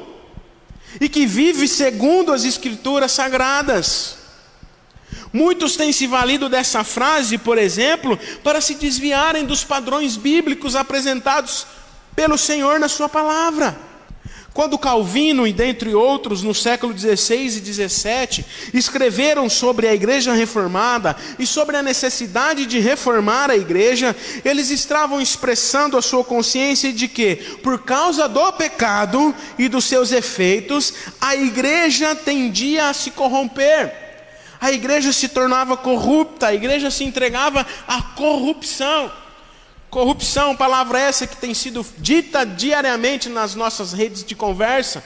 e 1.00 1.08
que 1.08 1.26
vive 1.26 1.66
segundo 1.66 2.32
as 2.32 2.44
escrituras 2.44 3.12
sagradas. 3.12 4.25
Muitos 5.32 5.76
têm 5.76 5.92
se 5.92 6.06
valido 6.06 6.48
dessa 6.48 6.84
frase, 6.84 7.38
por 7.38 7.58
exemplo, 7.58 8.18
para 8.42 8.60
se 8.60 8.74
desviarem 8.74 9.44
dos 9.44 9.64
padrões 9.64 10.16
bíblicos 10.16 10.76
apresentados 10.76 11.66
pelo 12.14 12.38
Senhor 12.38 12.78
na 12.80 12.88
Sua 12.88 13.08
palavra. 13.08 13.76
Quando 14.56 14.78
Calvino, 14.78 15.46
e 15.46 15.52
dentre 15.52 15.94
outros, 15.94 16.42
no 16.42 16.54
século 16.54 16.98
XVI 16.98 17.44
e 17.44 17.50
XVII, 17.50 18.42
escreveram 18.72 19.50
sobre 19.50 19.86
a 19.86 19.94
igreja 19.94 20.32
reformada 20.32 21.14
e 21.38 21.46
sobre 21.46 21.76
a 21.76 21.82
necessidade 21.82 22.64
de 22.64 22.78
reformar 22.78 23.50
a 23.50 23.56
igreja, 23.56 24.16
eles 24.42 24.70
estavam 24.70 25.20
expressando 25.20 25.98
a 25.98 26.00
sua 26.00 26.24
consciência 26.24 26.90
de 26.90 27.06
que, 27.06 27.36
por 27.62 27.82
causa 27.82 28.26
do 28.26 28.50
pecado 28.54 29.34
e 29.58 29.68
dos 29.68 29.84
seus 29.84 30.10
efeitos, 30.10 30.94
a 31.20 31.36
igreja 31.36 32.14
tendia 32.14 32.88
a 32.88 32.94
se 32.94 33.10
corromper 33.10 34.05
a 34.66 34.72
igreja 34.72 35.12
se 35.12 35.28
tornava 35.28 35.76
corrupta, 35.76 36.48
a 36.48 36.54
igreja 36.54 36.90
se 36.90 37.04
entregava 37.04 37.64
à 37.86 38.02
corrupção. 38.02 39.12
Corrupção, 39.88 40.56
palavra 40.56 40.98
essa 40.98 41.24
que 41.24 41.36
tem 41.36 41.54
sido 41.54 41.86
dita 41.98 42.44
diariamente 42.44 43.28
nas 43.28 43.54
nossas 43.54 43.92
redes 43.92 44.24
de 44.24 44.34
conversa. 44.34 45.04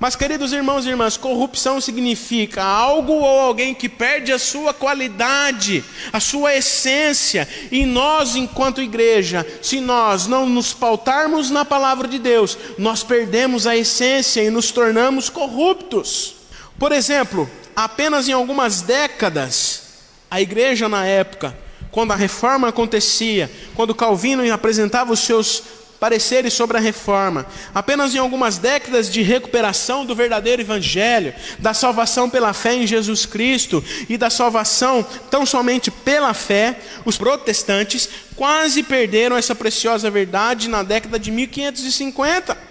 Mas, 0.00 0.16
queridos 0.16 0.54
irmãos 0.54 0.86
e 0.86 0.88
irmãs, 0.88 1.18
corrupção 1.18 1.82
significa 1.82 2.64
algo 2.64 3.12
ou 3.12 3.40
alguém 3.40 3.74
que 3.74 3.90
perde 3.90 4.32
a 4.32 4.38
sua 4.38 4.72
qualidade, 4.72 5.84
a 6.10 6.18
sua 6.18 6.54
essência. 6.54 7.46
E 7.70 7.84
nós, 7.84 8.36
enquanto 8.36 8.80
igreja, 8.80 9.46
se 9.60 9.80
nós 9.80 10.26
não 10.26 10.48
nos 10.48 10.72
pautarmos 10.72 11.50
na 11.50 11.62
palavra 11.62 12.08
de 12.08 12.18
Deus, 12.18 12.56
nós 12.78 13.02
perdemos 13.02 13.66
a 13.66 13.76
essência 13.76 14.42
e 14.42 14.48
nos 14.48 14.70
tornamos 14.70 15.28
corruptos. 15.28 16.36
Por 16.78 16.92
exemplo, 16.92 17.50
apenas 17.84 18.28
em 18.28 18.32
algumas 18.32 18.82
décadas, 18.82 19.82
a 20.28 20.40
igreja 20.40 20.88
na 20.88 21.06
época, 21.06 21.56
quando 21.92 22.12
a 22.12 22.16
reforma 22.16 22.66
acontecia, 22.66 23.48
quando 23.76 23.94
Calvino 23.94 24.52
apresentava 24.52 25.12
os 25.12 25.20
seus 25.20 25.62
pareceres 26.00 26.54
sobre 26.54 26.76
a 26.76 26.80
reforma, 26.80 27.46
apenas 27.72 28.16
em 28.16 28.18
algumas 28.18 28.58
décadas 28.58 29.08
de 29.08 29.22
recuperação 29.22 30.04
do 30.04 30.12
verdadeiro 30.12 30.60
evangelho, 30.60 31.32
da 31.60 31.72
salvação 31.72 32.28
pela 32.28 32.52
fé 32.52 32.74
em 32.74 32.86
Jesus 32.86 33.24
Cristo 33.24 33.82
e 34.08 34.16
da 34.16 34.28
salvação 34.28 35.06
tão 35.30 35.46
somente 35.46 35.88
pela 35.88 36.34
fé, 36.34 36.80
os 37.04 37.16
protestantes 37.16 38.08
quase 38.34 38.82
perderam 38.82 39.36
essa 39.36 39.54
preciosa 39.54 40.10
verdade 40.10 40.68
na 40.68 40.82
década 40.82 41.16
de 41.16 41.30
1550. 41.30 42.67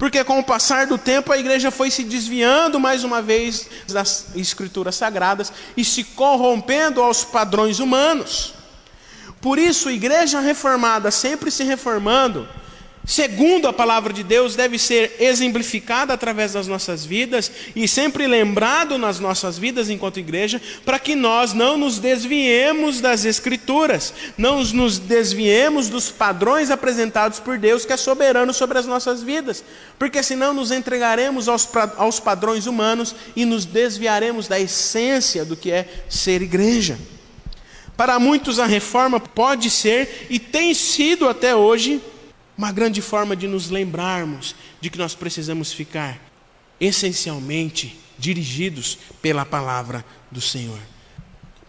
Porque 0.00 0.24
com 0.24 0.38
o 0.38 0.42
passar 0.42 0.86
do 0.86 0.96
tempo 0.96 1.30
a 1.30 1.36
igreja 1.36 1.70
foi 1.70 1.90
se 1.90 2.02
desviando 2.02 2.80
mais 2.80 3.04
uma 3.04 3.20
vez 3.20 3.68
das 3.86 4.34
escrituras 4.34 4.94
sagradas 4.94 5.52
e 5.76 5.84
se 5.84 6.02
corrompendo 6.02 7.02
aos 7.02 7.22
padrões 7.22 7.80
humanos. 7.80 8.54
Por 9.42 9.58
isso, 9.58 9.90
a 9.90 9.92
igreja 9.92 10.40
reformada, 10.40 11.10
sempre 11.10 11.50
se 11.50 11.64
reformando, 11.64 12.48
segundo 13.04 13.66
a 13.66 13.72
palavra 13.72 14.12
de 14.12 14.22
Deus, 14.22 14.54
deve 14.54 14.78
ser 14.78 15.16
exemplificada 15.18 16.12
através 16.12 16.52
das 16.52 16.66
nossas 16.66 17.04
vidas 17.04 17.50
e 17.74 17.88
sempre 17.88 18.26
lembrado 18.26 18.98
nas 18.98 19.18
nossas 19.18 19.58
vidas 19.58 19.88
enquanto 19.88 20.20
igreja, 20.20 20.60
para 20.84 20.98
que 20.98 21.14
nós 21.14 21.52
não 21.52 21.78
nos 21.78 21.98
desviemos 21.98 23.00
das 23.00 23.24
Escrituras, 23.24 24.12
não 24.36 24.62
nos 24.62 24.98
desviemos 24.98 25.88
dos 25.88 26.10
padrões 26.10 26.70
apresentados 26.70 27.40
por 27.40 27.58
Deus, 27.58 27.84
que 27.84 27.92
é 27.92 27.96
soberano 27.96 28.52
sobre 28.52 28.78
as 28.78 28.86
nossas 28.86 29.22
vidas, 29.22 29.64
porque 29.98 30.22
senão 30.22 30.52
nos 30.52 30.70
entregaremos 30.70 31.48
aos, 31.48 31.68
aos 31.96 32.20
padrões 32.20 32.66
humanos 32.66 33.14
e 33.34 33.44
nos 33.44 33.64
desviaremos 33.64 34.46
da 34.46 34.60
essência 34.60 35.44
do 35.44 35.56
que 35.56 35.70
é 35.70 35.88
ser 36.08 36.42
igreja. 36.42 36.98
Para 37.96 38.18
muitos, 38.18 38.58
a 38.58 38.64
reforma 38.64 39.20
pode 39.20 39.68
ser 39.68 40.26
e 40.30 40.38
tem 40.38 40.72
sido 40.72 41.28
até 41.28 41.54
hoje 41.54 42.00
uma 42.60 42.72
grande 42.72 43.00
forma 43.00 43.34
de 43.34 43.48
nos 43.48 43.70
lembrarmos 43.70 44.54
de 44.82 44.90
que 44.90 44.98
nós 44.98 45.14
precisamos 45.14 45.72
ficar 45.72 46.20
essencialmente 46.78 47.98
dirigidos 48.18 48.98
pela 49.22 49.46
palavra 49.46 50.04
do 50.30 50.42
Senhor. 50.42 50.78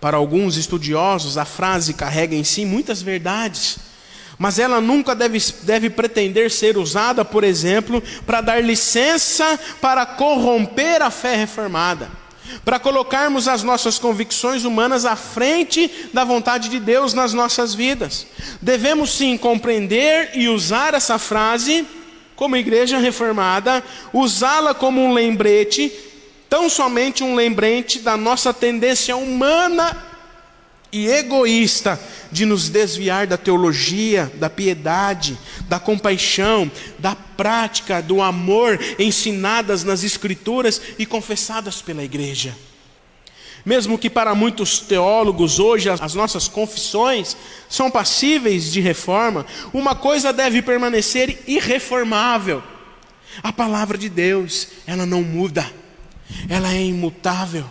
Para 0.01 0.17
alguns 0.17 0.57
estudiosos, 0.57 1.38
a 1.38 1.45
frase 1.45 1.93
carrega 1.93 2.36
em 2.36 2.43
si 2.43 2.65
muitas 2.65 3.01
verdades, 3.01 3.77
mas 4.38 4.60
ela 4.60 4.81
nunca 4.81 5.15
deve, 5.15 5.39
deve 5.63 5.89
pretender 5.89 6.51
ser 6.51 6.77
usada, 6.77 7.24
por 7.24 7.45
exemplo, 7.45 8.03
para 8.25 8.41
dar 8.41 8.62
licença 8.62 9.57
para 9.79 10.05
corromper 10.05 11.01
a 11.01 11.10
fé 11.10 11.38
reformada 11.38 12.21
para 12.63 12.79
colocarmos 12.79 13.48
as 13.48 13.63
nossas 13.63 13.98
convicções 14.00 14.63
humanas 14.63 15.05
à 15.05 15.15
frente 15.15 15.89
da 16.13 16.24
vontade 16.24 16.70
de 16.70 16.79
Deus 16.79 17.13
nas 17.13 17.34
nossas 17.34 17.74
vidas. 17.74 18.27
Devemos 18.62 19.12
sim 19.12 19.38
compreender 19.38 20.31
e 20.34 20.48
usar 20.48 20.93
essa 20.93 21.17
frase 21.17 21.86
como 22.36 22.58
igreja 22.58 22.98
reformada, 22.98 23.84
usá-la 24.12 24.74
como 24.74 25.00
um 25.00 25.13
lembrete, 25.13 25.91
tão 26.50 26.70
somente 26.70 27.24
um 27.24 27.36
lembrete 27.36 28.00
da 28.00 28.17
nossa 28.17 28.53
tendência 28.53 29.15
humana 29.15 30.11
e 30.91 31.07
egoísta 31.07 32.00
de 32.31 32.45
nos 32.45 32.69
desviar 32.69 33.25
da 33.25 33.38
teologia, 33.38 34.31
da 34.36 34.50
piedade, 34.50 35.38
da 35.67 35.79
compaixão, 35.79 36.69
da 37.00 37.15
prática, 37.15 38.01
do 38.01 38.21
amor 38.21 38.79
ensinadas 39.00 39.83
nas 39.83 40.03
Escrituras 40.03 40.81
e 41.00 41.05
confessadas 41.05 41.81
pela 41.81 42.03
igreja. 42.03 42.55
Mesmo 43.65 43.98
que 43.98 44.10
para 44.10 44.33
muitos 44.33 44.79
teólogos 44.79 45.60
hoje 45.60 45.89
as 45.89 46.15
nossas 46.15 46.48
confissões 46.48 47.38
são 47.69 47.91
passíveis 47.91 48.71
de 48.71 48.81
reforma, 48.81 49.45
uma 49.71 49.93
coisa 49.93 50.33
deve 50.33 50.62
permanecer 50.62 51.43
irreformável: 51.48 52.63
a 53.43 53.53
palavra 53.53 53.98
de 53.98 54.10
Deus, 54.10 54.67
ela 54.88 55.05
não 55.05 55.21
muda, 55.21 55.71
ela 56.50 56.74
é 56.74 56.81
imutável. 56.81 57.65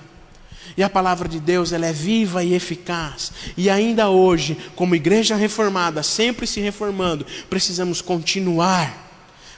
E 0.76 0.82
a 0.82 0.88
palavra 0.90 1.28
de 1.28 1.40
Deus, 1.40 1.72
ela 1.72 1.86
é 1.86 1.92
viva 1.92 2.42
e 2.44 2.54
eficaz. 2.54 3.32
E 3.56 3.68
ainda 3.68 4.08
hoje, 4.08 4.56
como 4.74 4.94
igreja 4.94 5.36
reformada, 5.36 6.02
sempre 6.02 6.46
se 6.46 6.60
reformando, 6.60 7.26
precisamos 7.48 8.00
continuar 8.00 9.08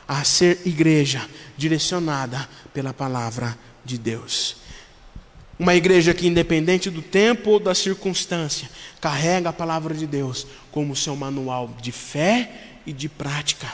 a 0.09 0.25
ser 0.25 0.61
igreja 0.65 1.27
direcionada 1.57 2.49
pela 2.73 2.93
palavra 2.93 3.57
de 3.85 3.99
Deus. 3.99 4.57
Uma 5.59 5.75
igreja 5.75 6.13
que, 6.13 6.27
independente 6.27 6.91
do 6.91 7.03
tempo 7.03 7.51
ou 7.51 7.61
da 7.61 7.75
circunstância, 7.75 8.69
carrega 9.01 9.51
a 9.51 9.53
palavra 9.53 9.95
de 9.95 10.07
Deus 10.07 10.47
como 10.71 10.97
seu 10.97 11.15
manual 11.15 11.71
de 11.81 11.93
fé 11.93 12.51
e 12.85 12.93
de 12.93 13.09
prática. 13.09 13.71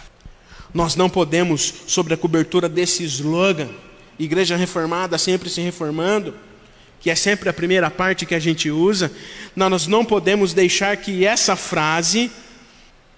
Nós 0.75 0.97
não 0.97 1.09
podemos, 1.09 1.73
sobre 1.87 2.12
a 2.12 2.16
cobertura 2.16 2.68
desse 2.68 3.04
slogan, 3.04 3.71
Igreja 4.18 4.57
Reformada 4.57 5.16
sempre 5.16 5.49
se 5.49 5.61
reformando, 5.61 6.35
que 7.00 7.11
é 7.11 7.14
sempre 7.14 7.49
a 7.49 7.52
primeira 7.52 7.90
parte 7.90 8.26
que 8.26 8.35
a 8.35 8.40
gente 8.40 8.71
usa, 8.71 9.11
nós 9.55 9.87
não 9.87 10.05
podemos 10.05 10.52
deixar 10.52 10.97
que 10.97 11.25
essa 11.25 11.57
frase 11.57 12.31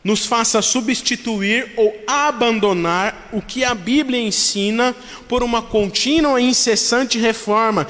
nos 0.03 0.25
faça 0.25 0.63
substituir 0.63 1.73
ou 1.77 1.95
abandonar 2.07 3.29
o 3.33 3.43
que 3.43 3.65
a 3.65 3.75
Bíblia 3.75 4.21
ensina 4.21 4.95
por 5.29 5.43
uma 5.43 5.61
contínua 5.61 6.41
e 6.41 6.45
incessante 6.45 7.19
reforma 7.19 7.87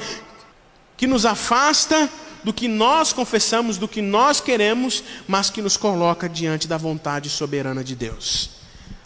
que 0.97 1.07
nos 1.07 1.25
afasta 1.25 2.09
do 2.43 2.51
que 2.51 2.67
nós 2.67 3.13
confessamos, 3.13 3.77
do 3.77 3.87
que 3.87 4.01
nós 4.01 4.41
queremos, 4.41 5.03
mas 5.27 5.49
que 5.49 5.61
nos 5.61 5.77
coloca 5.77 6.27
diante 6.27 6.67
da 6.67 6.77
vontade 6.77 7.29
soberana 7.29 7.83
de 7.83 7.95
Deus. 7.95 8.51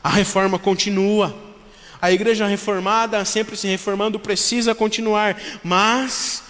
A 0.04 0.10
reforma 0.10 0.58
continua. 0.58 1.36
A 2.02 2.12
igreja 2.12 2.48
reformada, 2.48 3.24
sempre 3.26 3.56
se 3.58 3.68
reformando, 3.68 4.20
precisa 4.20 4.76
continuar, 4.76 5.38
mas 5.64 6.44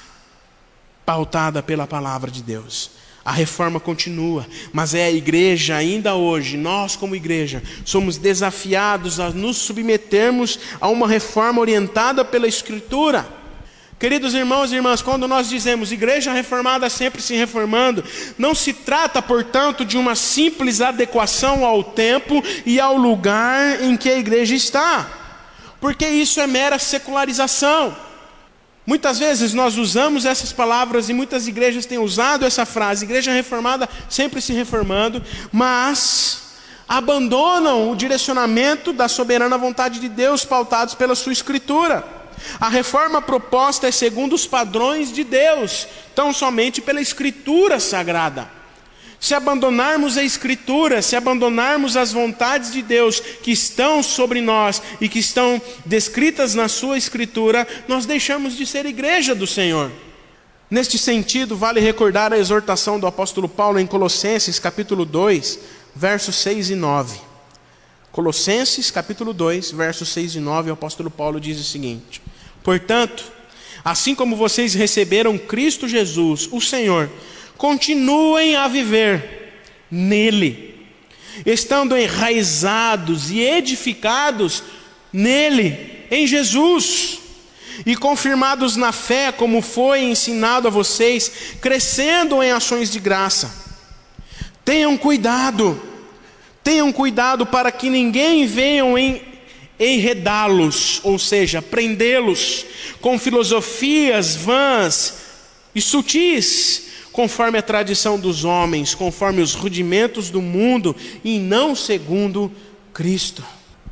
pautada 1.06 1.62
pela 1.62 1.86
palavra 1.86 2.32
de 2.32 2.42
Deus. 2.42 2.92
A 3.24 3.32
reforma 3.32 3.80
continua, 3.80 4.46
mas 4.72 4.94
é 4.94 5.06
a 5.06 5.12
igreja, 5.12 5.76
ainda 5.76 6.14
hoje, 6.14 6.58
nós 6.58 6.96
como 6.96 7.16
igreja, 7.16 7.64
somos 7.84 8.18
desafiados 8.18 9.20
a 9.20 9.32
nos 9.32 9.58
submetermos 9.58 10.60
a 10.80 10.88
uma 10.90 11.08
reforma 11.08 11.60
orientada 11.60 12.24
pela 12.24 12.48
Escritura. 12.48 13.28
Queridos 13.98 14.36
irmãos 14.36 14.72
e 14.72 14.76
irmãs, 14.76 15.02
quando 15.02 15.28
nós 15.28 15.50
dizemos 15.50 15.92
igreja 15.92 16.34
reformada 16.34 16.88
sempre 16.88 17.20
se 17.22 17.34
reformando, 17.34 18.04
não 18.38 18.54
se 18.54 18.74
trata, 18.74 19.22
portanto, 19.22 19.84
de 19.84 19.98
uma 19.98 20.14
simples 20.14 20.80
adequação 20.80 21.66
ao 21.66 21.84
tempo 21.84 22.44
e 22.64 22.80
ao 22.80 22.96
lugar 22.96 23.82
em 23.82 23.98
que 23.98 24.10
a 24.10 24.20
igreja 24.20 24.54
está, 24.54 25.10
porque 25.82 26.06
isso 26.08 26.40
é 26.40 26.46
mera 26.46 26.78
secularização. 26.78 27.96
Muitas 28.86 29.18
vezes 29.18 29.54
nós 29.54 29.78
usamos 29.78 30.26
essas 30.26 30.52
palavras 30.52 31.10
e 31.10 31.14
muitas 31.14 31.48
igrejas 31.48 31.88
têm 31.88 31.98
usado 31.98 32.46
essa 32.46 32.66
frase, 32.66 33.04
igreja 33.04 33.32
reformada 33.32 33.90
sempre 34.08 34.40
se 34.40 34.54
reformando, 34.54 35.24
mas 35.52 36.44
abandonam 36.88 37.90
o 37.92 37.96
direcionamento 37.96 38.94
da 38.94 39.08
soberana 39.08 39.58
vontade 39.58 40.00
de 40.00 40.08
Deus 40.08 40.46
pautados 40.46 40.94
pela 40.94 41.16
sua 41.16 41.34
escritura. 41.34 42.04
A 42.60 42.70
reforma 42.70 43.22
proposta 43.22 43.88
é 43.88 43.92
segundo 43.92 44.34
os 44.34 44.46
padrões 44.46 45.12
de 45.12 45.24
Deus, 45.24 45.88
tão 46.14 46.32
somente 46.32 46.80
pela 46.80 47.02
escritura 47.02 47.80
sagrada. 47.80 48.55
Se 49.20 49.34
abandonarmos 49.34 50.18
a 50.18 50.24
Escritura, 50.24 51.02
se 51.02 51.16
abandonarmos 51.16 51.98
as 51.98 52.12
vontades 52.12 52.72
de 52.72 52.82
Deus 52.82 53.20
que 53.20 53.52
estão 53.52 54.04
sobre 54.04 54.42
nós 54.42 54.82
e 55.00 55.10
que 55.10 55.20
estão 55.20 55.62
descritas 55.86 56.54
na 56.54 56.68
Sua 56.68 56.98
Escritura, 56.98 57.68
nós 57.88 58.06
deixamos 58.06 58.56
de 58.56 58.66
ser 58.66 58.86
igreja 58.86 59.34
do 59.34 59.48
Senhor. 59.48 59.92
Neste 60.70 60.98
sentido, 60.98 61.56
vale 61.56 61.80
recordar 61.80 62.34
a 62.34 62.38
exortação 62.38 63.00
do 63.00 63.08
apóstolo 63.08 63.48
Paulo 63.48 63.80
em 63.80 63.86
Colossenses, 63.86 64.60
capítulo 64.60 65.06
2, 65.06 65.60
versos 65.96 66.36
6 66.38 66.72
e 66.72 66.76
9. 66.76 67.20
Colossenses, 68.12 68.90
capítulo 68.90 69.34
2, 69.34 69.72
versos 69.72 70.10
6 70.10 70.36
e 70.36 70.40
9, 70.40 70.70
o 70.70 70.74
apóstolo 70.74 71.12
Paulo 71.12 71.40
diz 71.40 71.60
o 71.60 71.64
seguinte: 71.64 72.22
Portanto, 72.64 73.32
assim 73.84 74.16
como 74.16 74.36
vocês 74.36 74.74
receberam 74.74 75.38
Cristo 75.38 75.88
Jesus, 75.88 76.50
o 76.52 76.60
Senhor, 76.60 77.10
continuem 77.58 78.56
a 78.56 78.68
viver 78.68 79.54
nele, 79.90 80.76
estando 81.46 81.98
enraizados 81.98 83.32
e 83.32 83.40
edificados 83.40 84.64
nele, 85.12 86.06
em 86.12 86.28
Jesus, 86.28 87.20
e 87.86 87.96
confirmados 87.96 88.76
na 88.76 88.92
fé, 88.92 89.32
como 89.32 89.62
foi 89.62 90.04
ensinado 90.04 90.68
a 90.68 90.72
vocês, 90.72 91.32
crescendo 91.62 92.42
em 92.42 92.52
ações 92.52 92.92
de 92.92 93.00
graça. 93.00 93.66
Tenham 94.64 94.98
cuidado, 94.98 95.82
tenham 96.64 96.92
cuidado 96.92 97.46
para 97.46 97.72
que 97.72 97.90
ninguém 97.90 98.46
venham 98.46 98.98
em 98.98 99.22
enredá-los, 99.80 101.02
ou 101.04 101.20
seja, 101.20 101.62
prendê-los 101.62 102.66
com 103.02 103.20
filosofias 103.20 104.36
vãs 104.36 105.16
e 105.74 105.82
sutis, 105.82 106.85
conforme 107.16 107.58
a 107.58 107.62
tradição 107.62 108.20
dos 108.20 108.44
homens, 108.44 108.94
conforme 108.94 109.42
os 109.42 109.54
rudimentos 109.54 110.30
do 110.30 110.42
mundo 110.42 110.94
e 111.24 111.40
não 111.40 111.74
segundo 111.74 112.52
Cristo. 112.94 113.42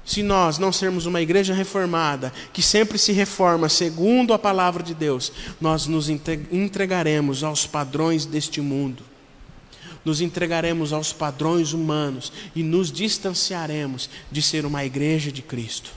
Se 0.03 0.21
nós 0.21 0.57
não 0.57 0.73
sermos 0.73 1.05
uma 1.05 1.21
igreja 1.21 1.53
reformada, 1.53 2.33
que 2.51 2.62
sempre 2.62 2.97
se 2.97 3.13
reforma 3.13 3.69
segundo 3.69 4.33
a 4.33 4.38
palavra 4.38 4.83
de 4.83 4.93
Deus, 4.93 5.31
nós 5.62 5.88
nos 5.88 6.09
entregaremos 6.09 7.45
aos 7.45 7.65
padrões 7.65 8.25
deste 8.25 8.59
mundo, 8.59 9.03
nos 10.03 10.19
entregaremos 10.19 10.91
aos 10.91 11.13
padrões 11.13 11.71
humanos 11.71 12.29
e 12.53 12.62
nos 12.62 12.91
distanciaremos 12.91 14.09
de 14.29 14.41
ser 14.41 14.65
uma 14.65 14.83
igreja 14.83 15.31
de 15.31 15.41
Cristo, 15.41 15.91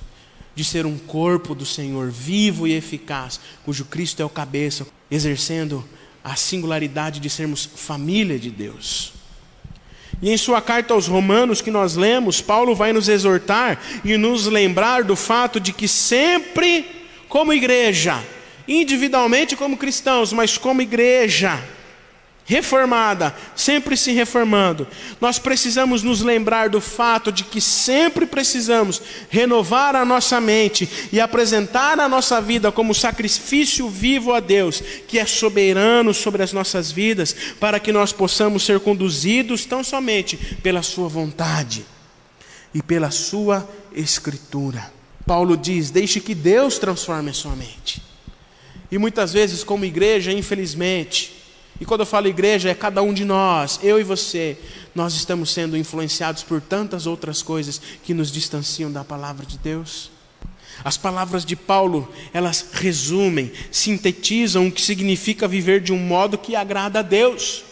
de 0.54 0.64
ser 0.64 0.86
um 0.86 0.96
corpo 0.96 1.56
do 1.56 1.66
Senhor 1.66 2.08
vivo 2.08 2.68
e 2.68 2.72
eficaz, 2.72 3.40
cujo 3.64 3.84
Cristo 3.84 4.22
é 4.22 4.24
o 4.24 4.30
cabeça, 4.30 4.86
exercendo 5.10 5.84
a 6.26 6.34
singularidade 6.34 7.20
de 7.20 7.30
sermos 7.30 7.70
família 7.76 8.36
de 8.36 8.50
Deus. 8.50 9.12
E 10.20 10.28
em 10.28 10.36
sua 10.36 10.60
carta 10.60 10.92
aos 10.92 11.06
Romanos 11.06 11.62
que 11.62 11.70
nós 11.70 11.94
lemos, 11.94 12.40
Paulo 12.40 12.74
vai 12.74 12.92
nos 12.92 13.08
exortar 13.08 13.80
e 14.04 14.16
nos 14.16 14.46
lembrar 14.46 15.04
do 15.04 15.14
fato 15.14 15.60
de 15.60 15.72
que 15.72 15.86
sempre, 15.86 16.84
como 17.28 17.52
igreja, 17.52 18.24
individualmente 18.66 19.54
como 19.54 19.76
cristãos, 19.76 20.32
mas 20.32 20.58
como 20.58 20.82
igreja, 20.82 21.62
reformada, 22.46 23.34
sempre 23.56 23.96
se 23.96 24.12
reformando, 24.12 24.86
nós 25.20 25.38
precisamos 25.38 26.04
nos 26.04 26.22
lembrar 26.22 26.70
do 26.70 26.80
fato 26.80 27.32
de 27.32 27.42
que 27.42 27.60
sempre 27.60 28.24
precisamos 28.24 29.02
renovar 29.28 29.96
a 29.96 30.04
nossa 30.04 30.40
mente 30.40 30.88
e 31.12 31.20
apresentar 31.20 31.98
a 31.98 32.08
nossa 32.08 32.40
vida 32.40 32.70
como 32.70 32.94
sacrifício 32.94 33.88
vivo 33.88 34.32
a 34.32 34.38
Deus, 34.38 34.80
que 35.08 35.18
é 35.18 35.26
soberano 35.26 36.14
sobre 36.14 36.42
as 36.42 36.52
nossas 36.52 36.92
vidas, 36.92 37.34
para 37.58 37.80
que 37.80 37.92
nós 37.92 38.12
possamos 38.12 38.64
ser 38.64 38.78
conduzidos 38.78 39.64
tão 39.64 39.82
somente 39.82 40.36
pela 40.62 40.82
Sua 40.82 41.08
vontade 41.08 41.84
e 42.72 42.80
pela 42.80 43.10
Sua 43.10 43.68
Escritura. 43.92 44.92
Paulo 45.26 45.56
diz: 45.56 45.90
Deixe 45.90 46.20
que 46.20 46.34
Deus 46.34 46.78
transforme 46.78 47.30
a 47.30 47.34
sua 47.34 47.56
mente. 47.56 48.00
E 48.88 48.98
muitas 48.98 49.32
vezes, 49.32 49.64
como 49.64 49.84
igreja, 49.84 50.30
infelizmente, 50.30 51.34
e 51.80 51.84
quando 51.84 52.00
eu 52.00 52.06
falo 52.06 52.26
igreja, 52.26 52.70
é 52.70 52.74
cada 52.74 53.02
um 53.02 53.12
de 53.12 53.24
nós, 53.24 53.80
eu 53.82 54.00
e 54.00 54.02
você, 54.02 54.56
nós 54.94 55.14
estamos 55.14 55.50
sendo 55.52 55.76
influenciados 55.76 56.42
por 56.42 56.60
tantas 56.60 57.06
outras 57.06 57.42
coisas 57.42 57.80
que 58.02 58.14
nos 58.14 58.32
distanciam 58.32 58.90
da 58.90 59.04
palavra 59.04 59.44
de 59.44 59.58
Deus. 59.58 60.10
As 60.84 60.96
palavras 60.96 61.44
de 61.44 61.56
Paulo, 61.56 62.10
elas 62.32 62.66
resumem, 62.72 63.52
sintetizam 63.70 64.66
o 64.66 64.72
que 64.72 64.80
significa 64.80 65.48
viver 65.48 65.80
de 65.80 65.92
um 65.92 65.98
modo 65.98 66.38
que 66.38 66.54
agrada 66.56 67.00
a 67.00 67.02
Deus, 67.02 67.64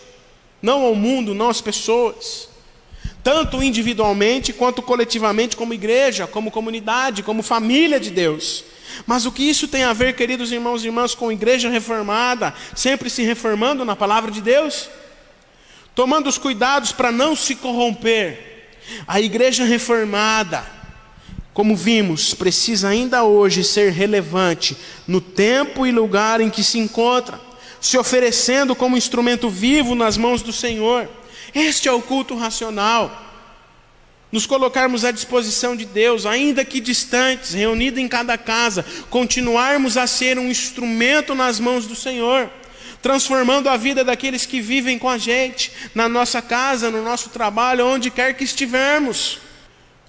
não 0.61 0.83
ao 0.83 0.95
mundo, 0.95 1.35
não 1.35 1.49
às 1.49 1.61
pessoas, 1.61 2.49
tanto 3.23 3.63
individualmente 3.63 4.53
quanto 4.53 4.83
coletivamente, 4.83 5.57
como 5.57 5.75
igreja, 5.75 6.27
como 6.27 6.51
comunidade, 6.51 7.23
como 7.23 7.43
família 7.43 7.99
de 7.99 8.11
Deus. 8.11 8.65
Mas 9.07 9.27
o 9.27 9.33
que 9.33 9.43
isso 9.43 9.69
tem 9.69 9.85
a 9.85 9.93
ver, 9.93 10.15
queridos 10.15 10.53
irmãos 10.53 10.83
e 10.83 10.87
irmãs, 10.87 11.15
com 11.15 11.33
igreja 11.33 11.69
reformada, 11.69 12.55
sempre 12.75 13.11
se 13.11 13.23
reformando 13.23 13.85
na 13.85 13.97
palavra 13.97 14.31
de 14.31 14.41
Deus? 14.41 14.89
Tomando 15.95 16.29
os 16.29 16.39
cuidados 16.39 16.93
para 16.93 17.13
não 17.13 17.37
se 17.37 17.55
corromper. 17.55 18.71
A 19.07 19.21
igreja 19.21 19.65
reformada, 19.65 20.65
como 21.53 21.77
vimos, 21.77 22.35
precisa 22.35 22.89
ainda 22.89 23.25
hoje 23.25 23.65
ser 23.65 23.93
relevante 23.93 24.77
no 25.07 25.21
tempo 25.21 25.87
e 25.87 25.93
lugar 25.93 26.41
em 26.41 26.51
que 26.51 26.63
se 26.63 26.79
encontra, 26.79 27.41
se 27.81 27.97
oferecendo 27.97 28.75
como 28.75 28.97
instrumento 28.97 29.49
vivo 29.49 29.95
nas 29.95 30.17
mãos 30.17 30.43
do 30.43 30.53
Senhor. 30.53 31.09
Este 31.55 31.89
é 31.89 31.93
o 31.93 32.03
culto 32.03 32.37
racional 32.37 33.24
nos 34.35 34.47
colocarmos 34.47 35.05
à 35.05 35.13
disposição 35.13 35.77
de 35.77 35.85
Deus, 35.85 36.27
ainda 36.27 36.65
que 36.65 36.81
distantes, 36.81 37.55
reunidos 37.55 38.01
em 38.01 38.09
cada 38.09 38.37
casa, 38.37 38.85
continuarmos 39.09 39.97
a 39.97 40.09
ser 40.09 40.41
um 40.41 40.51
instrumento 40.51 41.37
nas 41.37 41.61
mãos 41.61 41.87
do 41.87 41.95
Senhor, 41.95 42.51
transformando 43.01 43.69
a 43.69 43.77
vida 43.77 44.03
daqueles 44.03 44.45
que 44.45 44.61
vivem 44.61 44.99
com 44.99 45.09
a 45.09 45.19
gente, 45.19 45.71
na 45.95 46.09
nossa 46.09 46.43
casa, 46.43 46.91
no 46.91 47.01
nosso 47.01 47.31
trabalho, 47.31 47.87
onde 47.87 48.11
quer 48.11 48.35
que 48.35 48.43
estivermos. 48.43 49.39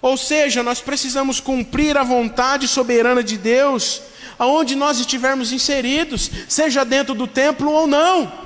Ou 0.02 0.18
seja, 0.18 0.64
nós 0.64 0.82
precisamos 0.82 1.40
cumprir 1.40 1.96
a 1.96 2.02
vontade 2.02 2.68
soberana 2.68 3.24
de 3.24 3.38
Deus, 3.38 4.02
aonde 4.40 4.76
nós 4.76 5.00
estivermos 5.00 5.52
inseridos, 5.52 6.32
seja 6.50 6.84
dentro 6.84 7.14
do 7.14 7.28
templo 7.28 7.72
ou 7.72 7.86
não. 7.86 8.45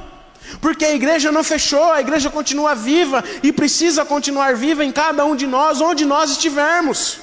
Porque 0.61 0.85
a 0.85 0.93
igreja 0.93 1.31
não 1.31 1.43
fechou, 1.43 1.91
a 1.91 2.01
igreja 2.01 2.29
continua 2.29 2.75
viva 2.75 3.23
e 3.43 3.51
precisa 3.51 4.03
continuar 4.03 4.55
viva 4.55 4.83
em 4.83 4.91
cada 4.91 5.25
um 5.25 5.35
de 5.35 5.45
nós, 5.45 5.81
onde 5.81 6.05
nós 6.05 6.31
estivermos. 6.31 7.19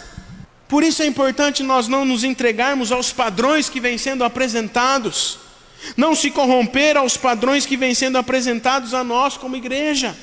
Por 0.69 0.83
isso 0.83 1.03
é 1.03 1.07
importante 1.07 1.63
nós 1.63 1.87
não 1.87 2.05
nos 2.05 2.25
entregarmos 2.25 2.91
aos 2.91 3.13
padrões 3.13 3.69
que 3.69 3.81
vêm 3.81 3.99
sendo 3.99 4.25
apresentados, 4.25 5.39
não 5.97 6.15
se 6.15 6.31
corromper 6.31 6.97
aos 6.97 7.17
padrões 7.17 7.67
que 7.67 7.77
vêm 7.77 7.95
sendo 7.95 8.19
apresentados 8.19 8.95
a 8.95 9.05
nós 9.05 9.37
como 9.37 9.57
igreja. 9.57 10.17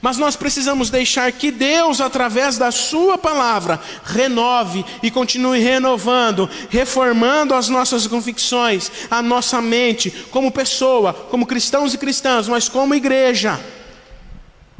Mas 0.00 0.16
nós 0.16 0.36
precisamos 0.36 0.90
deixar 0.90 1.30
que 1.32 1.50
Deus, 1.50 2.00
através 2.00 2.56
da 2.56 2.70
Sua 2.70 3.18
palavra, 3.18 3.80
renove 4.04 4.84
e 5.02 5.10
continue 5.10 5.58
renovando, 5.58 6.48
reformando 6.68 7.54
as 7.54 7.68
nossas 7.68 8.06
convicções, 8.06 8.90
a 9.10 9.22
nossa 9.22 9.60
mente, 9.60 10.10
como 10.30 10.52
pessoa, 10.52 11.12
como 11.12 11.46
cristãos 11.46 11.94
e 11.94 11.98
cristãs, 11.98 12.48
mas 12.48 12.68
como 12.68 12.94
igreja, 12.94 13.60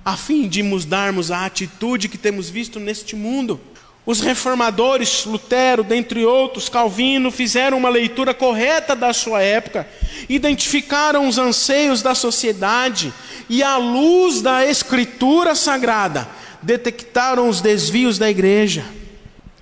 a 0.05 0.17
fim 0.17 0.49
de 0.49 0.63
mudarmos 0.63 1.31
a 1.31 1.45
atitude 1.45 2.09
que 2.09 2.19
temos 2.19 2.49
visto 2.49 2.81
neste 2.81 3.15
mundo. 3.15 3.61
Os 4.07 4.21
reformadores, 4.21 5.25
Lutero, 5.25 5.85
dentre 5.85 6.25
outros, 6.25 6.69
Calvino, 6.69 7.31
fizeram 7.31 7.77
uma 7.77 7.89
leitura 7.89 8.33
correta 8.33 8.97
da 8.97 9.13
sua 9.13 9.43
época, 9.43 9.87
identificaram 10.29 11.29
os 11.29 11.39
anseios 11.39 12.01
da 12.01 12.15
sociedade 12.15 13.13
e, 13.49 13.63
à 13.63 13.77
luz 13.77 14.41
da 14.41 14.67
Escritura 14.67 15.55
Sagrada, 15.55 16.29
detectaram 16.63 17.49
os 17.49 17.61
desvios 17.61 18.19
da 18.19 18.31
igreja, 18.31 18.85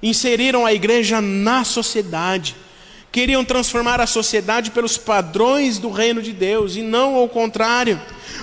inseriram 0.03 0.65
a 0.65 0.73
igreja 0.73 1.21
na 1.21 1.65
sociedade, 1.65 2.55
queriam 3.11 3.45
transformar 3.45 4.01
a 4.01 4.07
sociedade 4.07 4.71
pelos 4.71 4.99
padrões 4.99 5.79
do 5.79 5.91
reino 5.91 6.23
de 6.23 6.33
Deus 6.33 6.77
e 6.77 6.83
não 6.83 7.15
ao 7.17 7.29
contrário. 7.29 8.01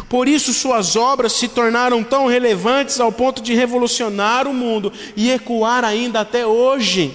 Por 0.10 0.28
isso, 0.28 0.54
suas 0.54 0.96
obras 0.96 1.34
se 1.34 1.48
tornaram 1.48 2.04
tão 2.04 2.26
relevantes 2.28 3.00
ao 3.00 3.12
ponto 3.12 3.42
de 3.42 3.54
revolucionar 3.54 4.48
o 4.48 4.54
mundo 4.54 4.92
e 5.16 5.30
ecoar 5.30 5.84
ainda 5.84 6.22
até 6.22 6.46
hoje. 6.46 7.14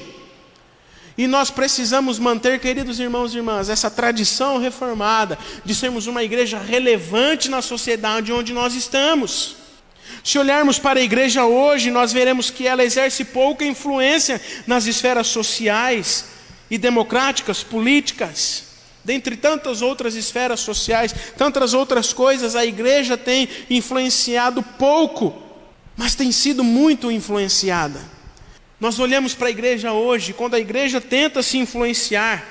E 1.18 1.26
nós 1.26 1.50
precisamos 1.50 2.18
manter, 2.18 2.58
queridos 2.60 2.98
irmãos 2.98 3.34
e 3.34 3.38
irmãs, 3.38 3.68
essa 3.68 3.90
tradição 3.90 4.58
reformada 4.58 5.38
de 5.64 5.74
sermos 5.74 6.06
uma 6.06 6.22
igreja 6.22 6.58
relevante 6.58 7.50
na 7.50 7.60
sociedade 7.60 8.32
onde 8.32 8.54
nós 8.54 8.74
estamos. 8.74 9.56
Se 10.24 10.38
olharmos 10.38 10.78
para 10.78 11.00
a 11.00 11.02
igreja 11.02 11.44
hoje, 11.44 11.90
nós 11.90 12.12
veremos 12.12 12.48
que 12.48 12.66
ela 12.66 12.84
exerce 12.84 13.24
pouca 13.24 13.64
influência 13.64 14.40
nas 14.66 14.86
esferas 14.86 15.26
sociais 15.26 16.39
e 16.70 16.78
democráticas, 16.78 17.62
políticas. 17.62 18.64
Dentre 19.04 19.37
tantas 19.37 19.83
outras 19.83 20.14
esferas 20.14 20.61
sociais, 20.61 21.14
tantas 21.37 21.74
outras 21.74 22.12
coisas, 22.12 22.54
a 22.54 22.64
igreja 22.64 23.16
tem 23.16 23.48
influenciado 23.68 24.62
pouco, 24.62 25.42
mas 25.96 26.14
tem 26.14 26.30
sido 26.30 26.62
muito 26.62 27.11
influenciada. 27.11 28.00
Nós 28.78 28.98
olhamos 28.98 29.35
para 29.35 29.48
a 29.48 29.50
igreja 29.50 29.92
hoje, 29.92 30.33
quando 30.33 30.54
a 30.54 30.61
igreja 30.61 31.00
tenta 31.00 31.42
se 31.42 31.59
influenciar, 31.59 32.46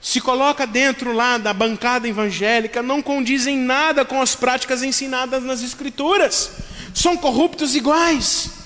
se 0.00 0.20
coloca 0.20 0.66
dentro 0.66 1.12
lá 1.12 1.38
da 1.38 1.52
bancada 1.52 2.08
evangélica, 2.08 2.82
não 2.82 3.00
condizem 3.00 3.56
nada 3.56 4.04
com 4.04 4.20
as 4.20 4.34
práticas 4.34 4.82
ensinadas 4.82 5.44
nas 5.44 5.62
Escrituras, 5.62 6.50
são 6.92 7.16
corruptos 7.16 7.76
iguais. 7.76 8.61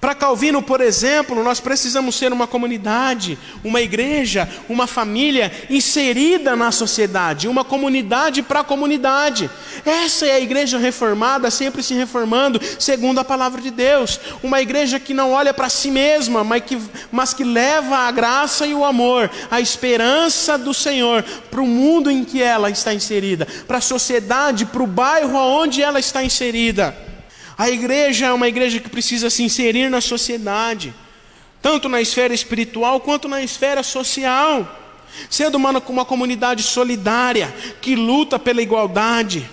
Para 0.00 0.14
Calvino, 0.14 0.62
por 0.62 0.80
exemplo, 0.80 1.42
nós 1.42 1.60
precisamos 1.60 2.14
ser 2.14 2.32
uma 2.32 2.46
comunidade, 2.46 3.38
uma 3.62 3.80
igreja, 3.80 4.48
uma 4.68 4.86
família 4.86 5.52
inserida 5.70 6.54
na 6.56 6.70
sociedade, 6.70 7.48
uma 7.48 7.64
comunidade 7.64 8.42
para 8.42 8.60
a 8.60 8.64
comunidade. 8.64 9.50
Essa 9.84 10.26
é 10.26 10.32
a 10.32 10.40
igreja 10.40 10.78
reformada, 10.78 11.50
sempre 11.50 11.82
se 11.82 11.94
reformando, 11.94 12.60
segundo 12.78 13.18
a 13.18 13.24
palavra 13.24 13.60
de 13.60 13.70
Deus. 13.70 14.20
Uma 14.42 14.60
igreja 14.60 15.00
que 15.00 15.14
não 15.14 15.32
olha 15.32 15.54
para 15.54 15.68
si 15.68 15.90
mesma, 15.90 16.44
mas 16.44 16.64
que, 16.64 16.78
mas 17.10 17.34
que 17.34 17.44
leva 17.44 17.96
a 17.96 18.10
graça 18.10 18.66
e 18.66 18.74
o 18.74 18.84
amor, 18.84 19.30
a 19.50 19.60
esperança 19.60 20.58
do 20.58 20.74
Senhor 20.74 21.22
para 21.50 21.62
o 21.62 21.66
mundo 21.66 22.10
em 22.10 22.24
que 22.24 22.42
ela 22.42 22.70
está 22.70 22.92
inserida, 22.92 23.46
para 23.66 23.78
a 23.78 23.82
sociedade, 23.82 24.66
para 24.66 24.82
o 24.82 24.86
bairro 24.86 25.36
onde 25.36 25.82
ela 25.82 26.00
está 26.00 26.22
inserida. 26.24 27.03
A 27.56 27.70
igreja 27.70 28.26
é 28.26 28.32
uma 28.32 28.48
igreja 28.48 28.80
que 28.80 28.88
precisa 28.88 29.30
se 29.30 29.42
inserir 29.42 29.88
na 29.88 30.00
sociedade, 30.00 30.92
tanto 31.62 31.88
na 31.88 32.00
esfera 32.00 32.34
espiritual 32.34 33.00
quanto 33.00 33.28
na 33.28 33.42
esfera 33.42 33.82
social, 33.82 34.68
sendo 35.30 35.54
uma, 35.54 35.70
uma 35.88 36.04
comunidade 36.04 36.64
solidária 36.64 37.54
que 37.80 37.94
luta 37.94 38.40
pela 38.40 38.60
igualdade, 38.60 39.48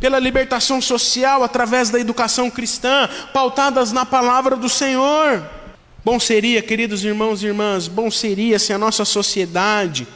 pela 0.00 0.18
libertação 0.18 0.82
social 0.82 1.44
através 1.44 1.90
da 1.90 2.00
educação 2.00 2.50
cristã, 2.50 3.08
pautadas 3.32 3.92
na 3.92 4.04
palavra 4.04 4.56
do 4.56 4.68
Senhor. 4.68 5.48
Bom 6.04 6.18
seria, 6.18 6.60
queridos 6.60 7.04
irmãos 7.04 7.42
e 7.42 7.46
irmãs, 7.46 7.86
bom 7.86 8.10
seria 8.10 8.58
se 8.58 8.72
a 8.72 8.78
nossa 8.78 9.04
sociedade, 9.04 10.08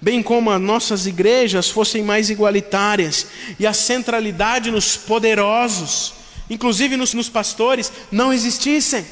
bem 0.00 0.22
como 0.22 0.50
as 0.50 0.60
nossas 0.60 1.06
igrejas, 1.06 1.68
fossem 1.68 2.04
mais 2.04 2.30
igualitárias 2.30 3.26
e 3.58 3.66
a 3.66 3.72
centralidade 3.72 4.70
nos 4.70 4.96
poderosos 4.96 6.23
inclusive 6.48 6.96
nos, 6.96 7.14
nos 7.14 7.28
pastores, 7.28 7.92
não 8.10 8.32
existissem. 8.32 9.04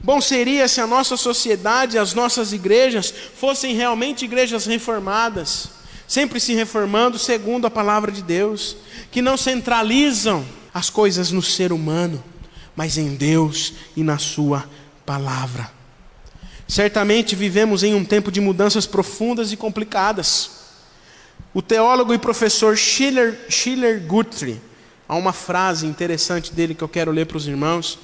Bom 0.00 0.20
seria 0.20 0.66
se 0.66 0.80
a 0.80 0.86
nossa 0.86 1.16
sociedade, 1.16 1.96
as 1.96 2.12
nossas 2.12 2.52
igrejas, 2.52 3.14
fossem 3.36 3.74
realmente 3.74 4.24
igrejas 4.24 4.66
reformadas, 4.66 5.68
sempre 6.08 6.40
se 6.40 6.54
reformando 6.54 7.18
segundo 7.18 7.66
a 7.66 7.70
palavra 7.70 8.10
de 8.10 8.22
Deus, 8.22 8.76
que 9.12 9.22
não 9.22 9.36
centralizam 9.36 10.44
as 10.74 10.90
coisas 10.90 11.30
no 11.30 11.42
ser 11.42 11.72
humano, 11.72 12.22
mas 12.74 12.98
em 12.98 13.14
Deus 13.14 13.74
e 13.96 14.02
na 14.02 14.18
Sua 14.18 14.68
palavra. 15.06 15.70
Certamente 16.66 17.36
vivemos 17.36 17.82
em 17.82 17.94
um 17.94 18.04
tempo 18.04 18.32
de 18.32 18.40
mudanças 18.40 18.86
profundas 18.86 19.52
e 19.52 19.56
complicadas. 19.56 20.50
O 21.52 21.60
teólogo 21.60 22.14
e 22.14 22.18
professor 22.18 22.76
Schiller, 22.76 23.38
Schiller 23.48 24.00
Guthrie, 24.00 24.58
há 25.12 25.14
uma 25.14 25.34
frase 25.34 25.84
interessante 25.84 26.54
dele 26.54 26.74
que 26.74 26.82
eu 26.82 26.88
quero 26.88 27.12
ler 27.12 27.26
para 27.26 27.36
os 27.36 27.46
irmãos. 27.46 27.98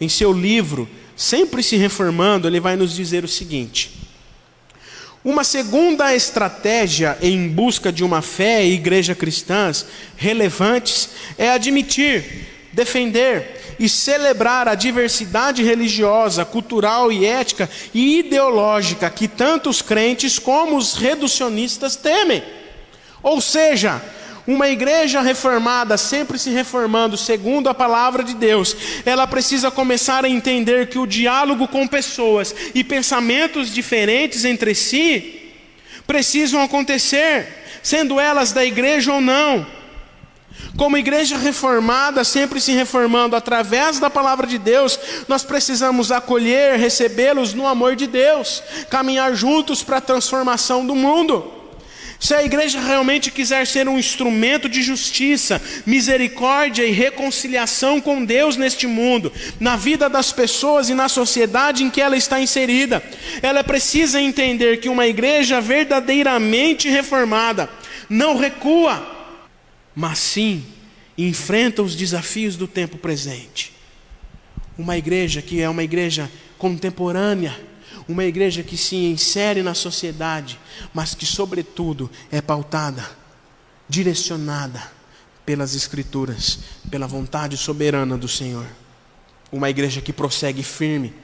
Em 0.00 0.08
seu 0.08 0.32
livro, 0.32 0.88
Sempre 1.14 1.62
se 1.62 1.76
Reformando, 1.76 2.48
ele 2.48 2.58
vai 2.58 2.76
nos 2.76 2.94
dizer 2.94 3.24
o 3.24 3.28
seguinte: 3.28 4.08
uma 5.22 5.44
segunda 5.44 6.14
estratégia 6.14 7.18
em 7.20 7.46
busca 7.46 7.92
de 7.92 8.02
uma 8.02 8.22
fé 8.22 8.64
e 8.64 8.72
igreja 8.72 9.14
cristãs 9.14 9.84
relevantes 10.16 11.10
é 11.36 11.50
admitir, 11.50 12.46
defender 12.72 13.76
e 13.78 13.86
celebrar 13.86 14.66
a 14.66 14.74
diversidade 14.74 15.62
religiosa, 15.62 16.42
cultural 16.46 17.12
e 17.12 17.26
ética 17.26 17.68
e 17.92 18.20
ideológica 18.20 19.10
que 19.10 19.28
tanto 19.28 19.68
os 19.68 19.82
crentes 19.82 20.38
como 20.38 20.78
os 20.78 20.94
reducionistas 20.94 21.96
temem. 21.96 22.42
Ou 23.22 23.42
seja, 23.42 24.00
uma 24.50 24.68
igreja 24.68 25.20
reformada, 25.20 25.96
sempre 25.96 26.38
se 26.38 26.50
reformando 26.50 27.16
segundo 27.16 27.68
a 27.68 27.74
palavra 27.74 28.24
de 28.24 28.34
Deus, 28.34 28.76
ela 29.06 29.26
precisa 29.26 29.70
começar 29.70 30.24
a 30.24 30.28
entender 30.28 30.88
que 30.88 30.98
o 30.98 31.06
diálogo 31.06 31.68
com 31.68 31.86
pessoas 31.86 32.54
e 32.74 32.82
pensamentos 32.82 33.72
diferentes 33.72 34.44
entre 34.44 34.74
si 34.74 35.52
precisam 36.04 36.60
acontecer, 36.60 37.46
sendo 37.80 38.18
elas 38.18 38.50
da 38.50 38.64
igreja 38.64 39.12
ou 39.12 39.20
não. 39.20 39.64
Como 40.76 40.98
igreja 40.98 41.36
reformada, 41.36 42.24
sempre 42.24 42.60
se 42.60 42.72
reformando 42.72 43.36
através 43.36 44.00
da 44.00 44.10
palavra 44.10 44.46
de 44.46 44.58
Deus, 44.58 44.98
nós 45.28 45.44
precisamos 45.44 46.10
acolher, 46.10 46.76
recebê-los 46.76 47.54
no 47.54 47.68
amor 47.68 47.94
de 47.94 48.08
Deus, 48.08 48.62
caminhar 48.88 49.32
juntos 49.34 49.82
para 49.82 49.98
a 49.98 50.00
transformação 50.00 50.84
do 50.84 50.94
mundo. 50.96 51.59
Se 52.20 52.34
a 52.34 52.44
igreja 52.44 52.78
realmente 52.78 53.30
quiser 53.30 53.66
ser 53.66 53.88
um 53.88 53.98
instrumento 53.98 54.68
de 54.68 54.82
justiça, 54.82 55.60
misericórdia 55.86 56.84
e 56.84 56.90
reconciliação 56.90 57.98
com 57.98 58.22
Deus 58.22 58.58
neste 58.58 58.86
mundo, 58.86 59.32
na 59.58 59.74
vida 59.74 60.06
das 60.06 60.30
pessoas 60.30 60.90
e 60.90 60.94
na 60.94 61.08
sociedade 61.08 61.82
em 61.82 61.88
que 61.88 61.98
ela 61.98 62.18
está 62.18 62.38
inserida, 62.38 63.02
ela 63.40 63.64
precisa 63.64 64.20
entender 64.20 64.80
que 64.80 64.90
uma 64.90 65.06
igreja 65.06 65.62
verdadeiramente 65.62 66.90
reformada 66.90 67.70
não 68.06 68.36
recua, 68.36 69.18
mas 69.94 70.18
sim 70.18 70.62
enfrenta 71.16 71.82
os 71.82 71.96
desafios 71.96 72.54
do 72.54 72.68
tempo 72.68 72.98
presente. 72.98 73.72
Uma 74.76 74.98
igreja 74.98 75.40
que 75.40 75.62
é 75.62 75.68
uma 75.70 75.82
igreja 75.82 76.30
contemporânea, 76.58 77.58
uma 78.10 78.24
igreja 78.24 78.64
que 78.64 78.76
se 78.76 78.96
insere 78.96 79.62
na 79.62 79.72
sociedade, 79.72 80.58
mas 80.92 81.14
que, 81.14 81.24
sobretudo, 81.24 82.10
é 82.30 82.40
pautada, 82.40 83.08
direcionada 83.88 84.82
pelas 85.46 85.76
Escrituras, 85.76 86.58
pela 86.90 87.06
vontade 87.06 87.56
soberana 87.56 88.18
do 88.18 88.26
Senhor. 88.26 88.66
Uma 89.52 89.70
igreja 89.70 90.00
que 90.00 90.12
prossegue 90.12 90.64
firme, 90.64 91.14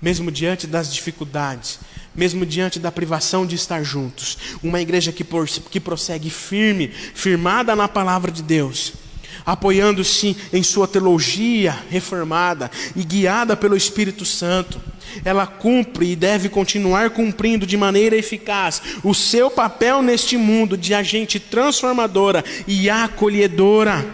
mesmo 0.00 0.30
diante 0.30 0.66
das 0.66 0.92
dificuldades, 0.92 1.78
mesmo 2.14 2.46
diante 2.46 2.78
da 2.78 2.90
privação 2.90 3.46
de 3.46 3.54
estar 3.54 3.82
juntos. 3.82 4.38
Uma 4.62 4.80
igreja 4.80 5.12
que, 5.12 5.24
que 5.70 5.78
prossegue 5.78 6.30
firme, 6.30 6.88
firmada 6.88 7.76
na 7.76 7.86
palavra 7.86 8.32
de 8.32 8.42
Deus 8.42 8.94
apoiando-se 9.44 10.36
em 10.52 10.62
sua 10.62 10.86
teologia 10.86 11.76
reformada 11.90 12.70
e 12.94 13.04
guiada 13.04 13.56
pelo 13.56 13.76
Espírito 13.76 14.24
Santo, 14.24 14.80
ela 15.24 15.46
cumpre 15.46 16.12
e 16.12 16.16
deve 16.16 16.48
continuar 16.48 17.10
cumprindo 17.10 17.66
de 17.66 17.76
maneira 17.76 18.16
eficaz 18.16 18.82
o 19.02 19.14
seu 19.14 19.50
papel 19.50 20.02
neste 20.02 20.36
mundo 20.36 20.76
de 20.76 20.94
agente 20.94 21.40
transformadora 21.40 22.44
e 22.66 22.90
acolhedora 22.90 24.04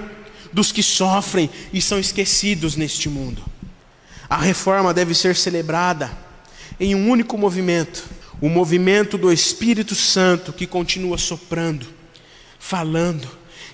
dos 0.53 0.71
que 0.71 0.83
sofrem 0.83 1.51
e 1.73 1.83
são 1.83 1.99
esquecidos 1.99 2.77
neste 2.77 3.09
mundo. 3.09 3.43
A 4.29 4.37
reforma 4.37 4.95
deve 4.95 5.15
ser 5.15 5.35
celebrada 5.37 6.11
em 6.79 6.95
um 6.95 7.11
único 7.11 7.37
movimento, 7.37 8.05
o 8.41 8.49
movimento 8.49 9.19
do 9.19 9.33
Espírito 9.33 9.95
Santo 9.95 10.53
que 10.53 10.67
continua 10.67 11.19
soprando, 11.19 11.87
falando 12.59 13.29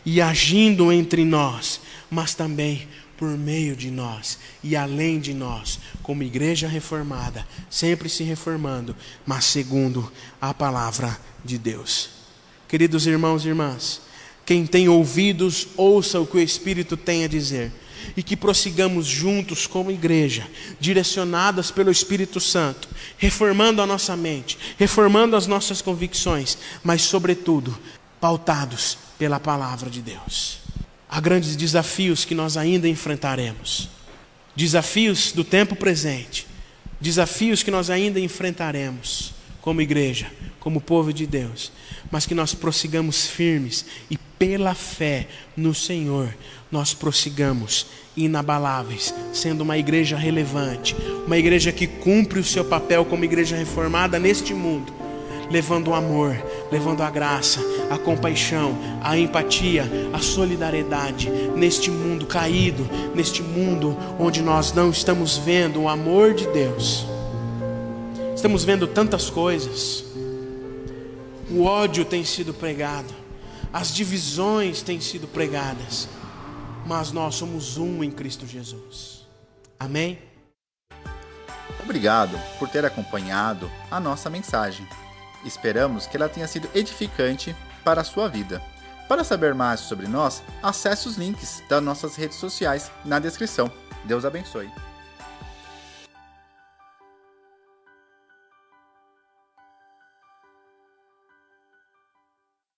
e 0.04 0.20
agindo 0.20 0.92
entre 0.92 1.24
nós, 1.24 1.80
mas 2.10 2.34
também 2.34 2.88
por 3.20 3.36
meio 3.36 3.76
de 3.76 3.90
nós 3.90 4.38
e 4.64 4.74
além 4.74 5.20
de 5.20 5.34
nós, 5.34 5.78
como 6.02 6.22
igreja 6.22 6.66
reformada, 6.66 7.46
sempre 7.68 8.08
se 8.08 8.24
reformando, 8.24 8.96
mas 9.26 9.44
segundo 9.44 10.10
a 10.40 10.54
palavra 10.54 11.20
de 11.44 11.58
Deus. 11.58 12.08
Queridos 12.66 13.06
irmãos 13.06 13.44
e 13.44 13.48
irmãs, 13.48 14.00
quem 14.46 14.66
tem 14.66 14.88
ouvidos, 14.88 15.68
ouça 15.76 16.18
o 16.18 16.26
que 16.26 16.38
o 16.38 16.40
Espírito 16.40 16.96
tem 16.96 17.24
a 17.24 17.28
dizer. 17.28 17.70
E 18.16 18.22
que 18.22 18.34
prossigamos 18.34 19.06
juntos 19.06 19.66
como 19.66 19.90
igreja, 19.90 20.48
direcionadas 20.80 21.70
pelo 21.70 21.90
Espírito 21.90 22.40
Santo, 22.40 22.88
reformando 23.18 23.82
a 23.82 23.86
nossa 23.86 24.16
mente, 24.16 24.58
reformando 24.78 25.36
as 25.36 25.46
nossas 25.46 25.82
convicções, 25.82 26.56
mas, 26.82 27.02
sobretudo, 27.02 27.78
pautados 28.18 28.96
pela 29.20 29.38
palavra 29.38 29.90
de 29.90 30.00
Deus. 30.00 30.60
Há 31.06 31.20
grandes 31.20 31.54
desafios 31.54 32.24
que 32.24 32.34
nós 32.34 32.56
ainda 32.56 32.88
enfrentaremos. 32.88 33.90
Desafios 34.56 35.32
do 35.32 35.44
tempo 35.44 35.76
presente. 35.76 36.46
Desafios 36.98 37.62
que 37.62 37.70
nós 37.70 37.90
ainda 37.90 38.18
enfrentaremos 38.18 39.34
como 39.60 39.82
igreja, 39.82 40.32
como 40.58 40.80
povo 40.80 41.12
de 41.12 41.26
Deus, 41.26 41.70
mas 42.10 42.24
que 42.24 42.34
nós 42.34 42.54
prossigamos 42.54 43.26
firmes 43.26 43.84
e 44.10 44.16
pela 44.16 44.74
fé 44.74 45.28
no 45.54 45.74
Senhor, 45.74 46.34
nós 46.72 46.94
prossigamos 46.94 47.88
inabaláveis, 48.16 49.14
sendo 49.34 49.60
uma 49.60 49.76
igreja 49.76 50.16
relevante, 50.16 50.96
uma 51.26 51.36
igreja 51.36 51.70
que 51.72 51.86
cumpre 51.86 52.40
o 52.40 52.44
seu 52.44 52.64
papel 52.64 53.04
como 53.04 53.24
igreja 53.24 53.54
reformada 53.54 54.18
neste 54.18 54.54
mundo, 54.54 54.94
levando 55.50 55.88
o 55.88 55.94
amor, 55.94 56.42
levando 56.72 57.02
a 57.02 57.10
graça, 57.10 57.60
a 57.90 57.98
compaixão, 57.98 58.78
a 59.02 59.18
empatia, 59.18 59.84
a 60.12 60.20
solidariedade 60.20 61.28
neste 61.56 61.90
mundo 61.90 62.24
caído, 62.24 62.88
neste 63.16 63.42
mundo 63.42 63.98
onde 64.16 64.40
nós 64.40 64.72
não 64.72 64.90
estamos 64.90 65.36
vendo 65.36 65.82
o 65.82 65.88
amor 65.88 66.32
de 66.32 66.46
Deus. 66.46 67.04
Estamos 68.32 68.62
vendo 68.62 68.86
tantas 68.86 69.28
coisas. 69.28 70.04
O 71.50 71.64
ódio 71.64 72.04
tem 72.04 72.24
sido 72.24 72.54
pregado, 72.54 73.12
as 73.72 73.92
divisões 73.92 74.82
têm 74.82 75.00
sido 75.00 75.26
pregadas, 75.26 76.08
mas 76.86 77.10
nós 77.10 77.34
somos 77.34 77.76
um 77.76 78.04
em 78.04 78.10
Cristo 78.10 78.46
Jesus. 78.46 79.26
Amém? 79.80 80.20
Obrigado 81.82 82.38
por 82.60 82.68
ter 82.68 82.84
acompanhado 82.84 83.68
a 83.90 83.98
nossa 83.98 84.30
mensagem. 84.30 84.86
Esperamos 85.44 86.06
que 86.06 86.16
ela 86.16 86.28
tenha 86.28 86.46
sido 86.46 86.68
edificante 86.72 87.56
para 87.84 88.00
a 88.00 88.04
sua 88.04 88.28
vida. 88.28 88.62
Para 89.08 89.24
saber 89.24 89.54
mais 89.54 89.80
sobre 89.80 90.06
nós, 90.06 90.42
acesse 90.62 91.08
os 91.08 91.16
links 91.16 91.62
das 91.68 91.82
nossas 91.82 92.14
redes 92.14 92.36
sociais 92.36 92.90
na 93.04 93.18
descrição. 93.18 93.70
Deus 94.04 94.24
abençoe. 94.24 94.70